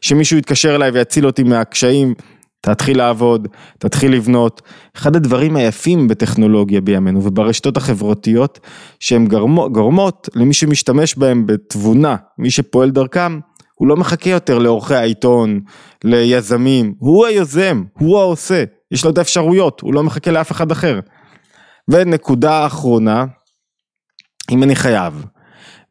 שמישהו 0.00 0.38
יתקשר 0.38 0.74
אליי 0.74 0.90
ויציל 0.90 1.26
אותי 1.26 1.42
מהקשיים, 1.42 2.14
תתחיל 2.60 2.98
לעבוד, 2.98 3.48
תתחיל 3.78 4.12
לבנות. 4.12 4.62
אחד 4.96 5.16
הדברים 5.16 5.56
היפים 5.56 6.08
בטכנולוגיה 6.08 6.80
בימינו 6.80 7.24
וברשתות 7.24 7.76
החברתיות, 7.76 8.60
שהן 9.00 9.26
גורמות 9.72 10.28
למי 10.34 10.54
שמשתמש 10.54 11.14
בהם 11.14 11.46
בתבונה, 11.46 12.16
מי 12.38 12.50
שפועל 12.50 12.90
דרכם, 12.90 13.40
הוא 13.74 13.88
לא 13.88 13.96
מחכה 13.96 14.30
יותר 14.30 14.58
לעורכי 14.58 14.94
העיתון, 14.94 15.60
ליזמים, 16.04 16.94
הוא 16.98 17.26
היוזם, 17.26 17.84
הוא 17.98 18.18
העושה, 18.18 18.64
יש 18.90 19.04
לו 19.04 19.10
את 19.10 19.18
האפשרויות, 19.18 19.80
הוא 19.80 19.94
לא 19.94 20.02
מחכה 20.02 20.30
לאף 20.30 20.52
אחד 20.52 20.70
אחר. 20.70 21.00
ונקודה 21.88 22.66
אחרונה, 22.66 23.24
אם 24.50 24.62
אני 24.62 24.76
חייב, 24.76 25.24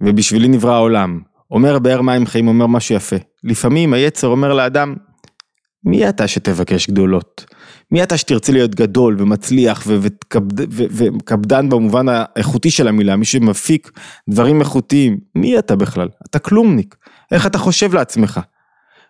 ובשבילי 0.02 0.48
נברא 0.48 0.74
העולם, 0.74 1.20
אומר 1.54 1.80
באר 1.80 2.02
מים 2.02 2.26
חיים, 2.26 2.48
אומר 2.48 2.68
משהו 2.68 2.96
יפה. 2.96 3.16
לפעמים 3.44 3.94
היצר 3.94 4.28
אומר 4.28 4.54
לאדם, 4.54 4.96
מי 5.86 6.10
אתה 6.10 6.28
שתבקש 6.28 6.90
גדולות? 6.90 7.46
מי 7.92 8.04
אתה 8.04 8.18
שתרצה 8.18 8.52
להיות 8.52 8.76
גדול 8.76 9.16
ומצליח 9.20 9.84
וקפדן 9.88 11.70
במובן 11.70 12.06
האיכותי 12.10 12.72
של 12.72 12.88
המילה, 12.88 13.16
מי 13.16 13.26
שמפיק 13.26 13.92
דברים 14.30 14.60
איכותיים, 14.60 15.18
מי 15.36 15.60
אתה 15.60 15.76
בכלל? 15.76 16.10
אתה 16.30 16.40
כלומניק, 16.40 16.96
איך 17.32 17.48
אתה 17.48 17.58
חושב 17.58 17.94
לעצמך? 17.94 18.40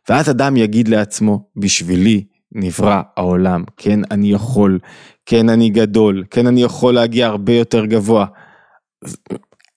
ואז 0.09 0.29
אדם 0.29 0.57
יגיד 0.57 0.87
לעצמו, 0.87 1.49
בשבילי 1.55 2.23
נברא 2.51 3.01
העולם, 3.17 3.63
כן 3.77 3.99
אני 4.11 4.31
יכול, 4.31 4.79
כן 5.25 5.49
אני 5.49 5.69
גדול, 5.69 6.23
כן 6.31 6.47
אני 6.47 6.63
יכול 6.63 6.93
להגיע 6.93 7.27
הרבה 7.27 7.53
יותר 7.53 7.85
גבוה. 7.85 8.25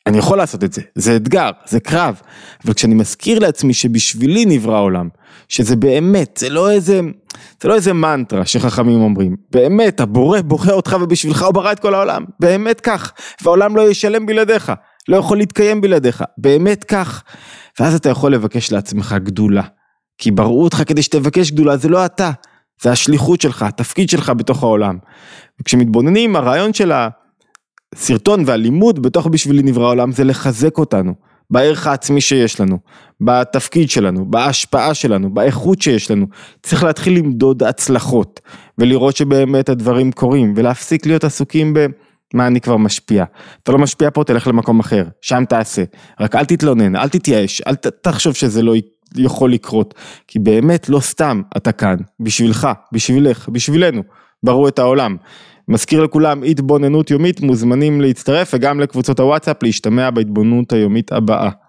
אני 0.06 0.18
יכול 0.18 0.38
לעשות 0.38 0.64
את 0.64 0.72
זה, 0.72 0.82
זה 0.94 1.16
אתגר, 1.16 1.50
זה 1.66 1.80
קרב, 1.80 2.20
אבל 2.64 2.74
כשאני 2.74 2.94
מזכיר 2.94 3.38
לעצמי 3.38 3.74
שבשבילי 3.74 4.44
נברא 4.44 4.76
העולם, 4.76 5.08
שזה 5.48 5.76
באמת, 5.76 6.36
זה 6.40 6.48
לא 6.48 6.70
איזה, 6.70 7.00
זה 7.62 7.68
לא 7.68 7.74
איזה 7.74 7.92
מנטרה 7.92 8.46
שחכמים 8.46 9.00
אומרים, 9.00 9.36
באמת, 9.50 10.00
הבורא 10.00 10.40
בורא 10.40 10.70
אותך 10.70 10.96
ובשבילך 11.00 11.42
הוא 11.42 11.52
ברא 11.52 11.72
את 11.72 11.80
כל 11.80 11.94
העולם, 11.94 12.24
באמת 12.40 12.80
כך, 12.80 13.12
והעולם 13.42 13.76
לא 13.76 13.90
ישלם 13.90 14.26
בלעדיך, 14.26 14.72
לא 15.08 15.16
יכול 15.16 15.36
להתקיים 15.36 15.80
בלעדיך, 15.80 16.24
באמת 16.38 16.84
כך, 16.84 17.22
ואז 17.80 17.94
אתה 17.94 18.08
יכול 18.08 18.34
לבקש 18.34 18.72
לעצמך 18.72 19.14
גדולה, 19.18 19.62
כי 20.18 20.30
בראו 20.30 20.64
אותך 20.64 20.82
כדי 20.86 21.02
שתבקש 21.02 21.50
גדולה, 21.50 21.76
זה 21.76 21.88
לא 21.88 22.06
אתה, 22.06 22.30
זה 22.82 22.92
השליחות 22.92 23.40
שלך, 23.40 23.62
התפקיד 23.62 24.08
שלך 24.08 24.32
בתוך 24.36 24.62
העולם. 24.62 24.98
וכשמתבוננים, 25.60 26.36
הרעיון 26.36 26.72
של 26.72 26.92
הסרטון 27.96 28.42
והלימוד 28.46 29.02
בתוך 29.02 29.26
בשבילי 29.26 29.62
נברא 29.62 29.84
העולם 29.84 30.12
זה 30.12 30.24
לחזק 30.24 30.78
אותנו. 30.78 31.14
בערך 31.50 31.86
העצמי 31.86 32.20
שיש 32.20 32.60
לנו, 32.60 32.78
בתפקיד 33.20 33.90
שלנו, 33.90 34.30
בהשפעה 34.30 34.94
שלנו, 34.94 35.34
באיכות 35.34 35.82
שיש 35.82 36.10
לנו. 36.10 36.26
צריך 36.62 36.84
להתחיל 36.84 37.18
למדוד 37.18 37.62
הצלחות 37.62 38.40
ולראות 38.78 39.16
שבאמת 39.16 39.68
הדברים 39.68 40.12
קורים 40.12 40.54
ולהפסיק 40.56 41.06
להיות 41.06 41.24
עסוקים 41.24 41.74
במה 41.74 42.46
אני 42.46 42.60
כבר 42.60 42.76
משפיע. 42.76 43.24
אתה 43.62 43.72
לא 43.72 43.78
משפיע 43.78 44.10
פה, 44.10 44.24
תלך 44.24 44.46
למקום 44.46 44.80
אחר, 44.80 45.04
שם 45.20 45.44
תעשה. 45.48 45.84
רק 46.20 46.34
אל 46.34 46.44
תתלונן, 46.44 46.96
אל 46.96 47.08
תתייאש, 47.08 47.62
אל 47.66 47.74
תחשוב 47.74 48.34
שזה 48.34 48.62
לא 48.62 48.74
יכול 49.16 49.52
לקרות. 49.52 49.94
כי 50.28 50.38
באמת 50.38 50.88
לא 50.88 51.00
סתם 51.00 51.42
אתה 51.56 51.72
כאן, 51.72 51.96
בשבילך, 52.20 52.68
בשבילך, 52.92 53.48
בשבילנו, 53.48 54.02
בראו 54.42 54.68
את 54.68 54.78
העולם. 54.78 55.16
מזכיר 55.68 56.02
לכולם 56.02 56.42
התבוננות 56.42 57.10
יומית, 57.10 57.40
מוזמנים 57.40 58.00
להצטרף 58.00 58.50
וגם 58.54 58.80
לקבוצות 58.80 59.20
הוואטסאפ 59.20 59.62
להשתמע 59.62 60.10
בהתבוננות 60.10 60.72
היומית 60.72 61.12
הבאה. 61.12 61.50